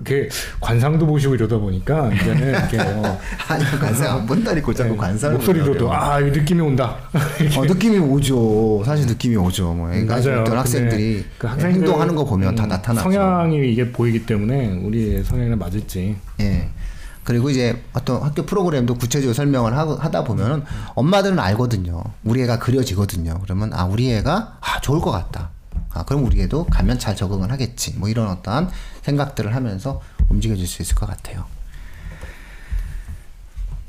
이게 0.00 0.28
관상도 0.60 1.06
보시고 1.06 1.34
이러다 1.34 1.58
보니까 1.58 2.12
이제는 2.12 2.48
이렇게 2.50 2.78
어, 2.78 3.18
아니 3.48 3.64
관상 3.64 4.18
안 4.18 4.26
본다니까 4.26 4.74
자꾸 4.74 4.90
네, 4.90 4.96
관상을 4.96 5.36
목소리로도. 5.36 5.92
아, 5.92 6.20
이 6.20 6.30
느낌이 6.30 6.60
온다. 6.60 6.96
어, 7.56 7.64
느낌이 7.64 7.98
오죠. 7.98 8.82
사실 8.84 9.06
느낌이 9.06 9.36
오죠. 9.36 9.72
뭐 9.72 9.90
애가 9.92 10.16
맞아요. 10.16 10.40
어떤 10.42 10.58
학생들이 10.58 11.24
그 11.38 11.46
학생들, 11.46 11.80
행동하는 11.80 12.14
거 12.14 12.24
보면 12.24 12.54
다 12.54 12.64
음, 12.64 12.68
나타나죠. 12.68 13.10
성향이 13.10 13.72
이게 13.72 13.90
보이기 13.90 14.26
때문에 14.26 14.78
우리의 14.82 15.24
성향에 15.24 15.54
맞을지 15.54 16.16
예. 16.40 16.68
그리고 17.24 17.50
이제 17.50 17.82
어떤 17.92 18.22
학교 18.22 18.46
프로그램도 18.46 18.94
구체적으로 18.94 19.34
설명을 19.34 19.76
하, 19.76 19.96
하다 19.98 20.22
보면은 20.24 20.62
엄마들은 20.94 21.38
알거든요. 21.40 22.04
우리 22.22 22.42
애가 22.42 22.60
그려지거든요. 22.60 23.40
그러면 23.42 23.72
아 23.72 23.84
우리 23.84 24.12
애가 24.12 24.58
아 24.60 24.80
좋을 24.80 25.00
것 25.00 25.10
같다. 25.10 25.50
아 25.90 26.04
그럼 26.04 26.24
우리 26.24 26.40
애도 26.42 26.66
가면 26.66 26.98
잘 26.98 27.16
적응을 27.16 27.50
하겠지. 27.52 27.94
뭐 27.96 28.08
이런 28.08 28.28
어떠한 28.28 28.70
생각들을 29.02 29.54
하면서 29.54 30.00
움직여질 30.28 30.66
수 30.66 30.82
있을 30.82 30.94
것 30.94 31.06
같아요. 31.06 31.44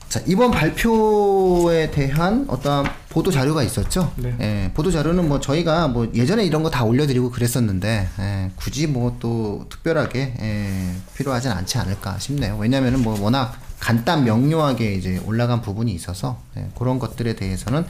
자 0.09 0.21
이번 0.25 0.51
발표에 0.51 1.91
대한 1.91 2.45
어떤 2.47 2.85
보도 3.09 3.29
자료가 3.29 3.61
있었죠. 3.63 4.13
네. 4.15 4.33
예, 4.39 4.71
보도 4.73 4.89
자료는 4.89 5.27
뭐 5.27 5.41
저희가 5.41 5.89
뭐 5.89 6.09
예전에 6.13 6.45
이런 6.45 6.63
거 6.63 6.69
다 6.69 6.83
올려드리고 6.85 7.31
그랬었는데 7.31 8.07
예, 8.19 8.51
굳이 8.55 8.87
뭐 8.87 9.17
또 9.19 9.65
특별하게 9.69 10.33
예, 10.39 10.93
필요하진 11.15 11.51
않지 11.51 11.77
않을까 11.77 12.19
싶네요. 12.19 12.55
왜냐면은 12.57 13.01
뭐 13.01 13.19
워낙 13.19 13.59
간단 13.79 14.23
명료하게 14.23 14.93
이제 14.95 15.21
올라간 15.25 15.61
부분이 15.61 15.91
있어서 15.93 16.39
예, 16.55 16.69
그런 16.77 16.99
것들에 16.99 17.35
대해서는 17.35 17.85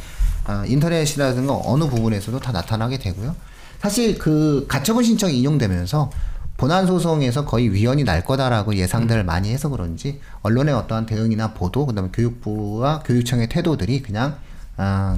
아, 0.46 0.64
인터넷이라든가 0.66 1.60
어느 1.66 1.84
부분에서도 1.86 2.40
다 2.40 2.52
나타나게 2.52 2.98
되고요. 2.98 3.36
사실 3.80 4.18
그 4.18 4.66
가처분 4.68 5.04
신청이 5.04 5.38
인용되면서 5.40 6.10
본안 6.58 6.88
소송에서 6.88 7.46
거의 7.46 7.72
위헌이 7.72 8.04
날 8.04 8.24
거다라고 8.24 8.76
예상들을 8.76 9.24
많이 9.24 9.52
해서 9.52 9.70
그런지 9.70 10.20
언론의 10.42 10.74
어떠한 10.74 11.06
대응이나 11.06 11.54
보도 11.54 11.86
그다음에 11.86 12.10
교육부와 12.12 13.04
교육청의 13.04 13.50
태도들이 13.50 14.02
그냥 14.02 14.38
아, 14.76 15.18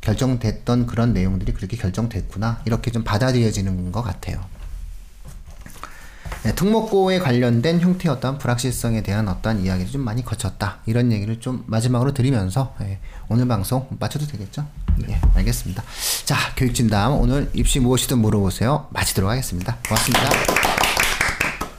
결정됐던 0.00 0.86
그런 0.86 1.12
내용들이 1.12 1.52
그렇게 1.52 1.76
결정됐구나 1.76 2.62
이렇게 2.64 2.92
좀 2.92 3.02
받아들여지는 3.02 3.90
것 3.90 4.02
같아요. 4.02 4.40
네, 6.44 6.54
특목고에 6.54 7.18
관련된 7.18 7.80
형태의 7.80 8.14
어떤 8.14 8.38
불확실성에 8.38 9.02
대한 9.02 9.26
어떤 9.26 9.60
이야기를 9.60 9.90
좀 9.90 10.02
많이 10.02 10.24
거쳤다 10.24 10.78
이런 10.86 11.10
얘기를 11.10 11.40
좀 11.40 11.64
마지막으로 11.66 12.14
드리면서 12.14 12.76
예, 12.82 13.00
오늘 13.28 13.48
방송 13.48 13.88
마쳐도 13.98 14.26
되겠죠? 14.28 14.64
예, 15.08 15.20
알겠습니다. 15.34 15.82
자 16.24 16.36
교육진담 16.56 17.14
오늘 17.14 17.50
입시 17.54 17.80
무엇이든 17.80 18.18
물어보세요 18.18 18.88
마치도록 18.90 19.30
하겠습니다. 19.30 19.76
고맙습니다. 19.86 20.67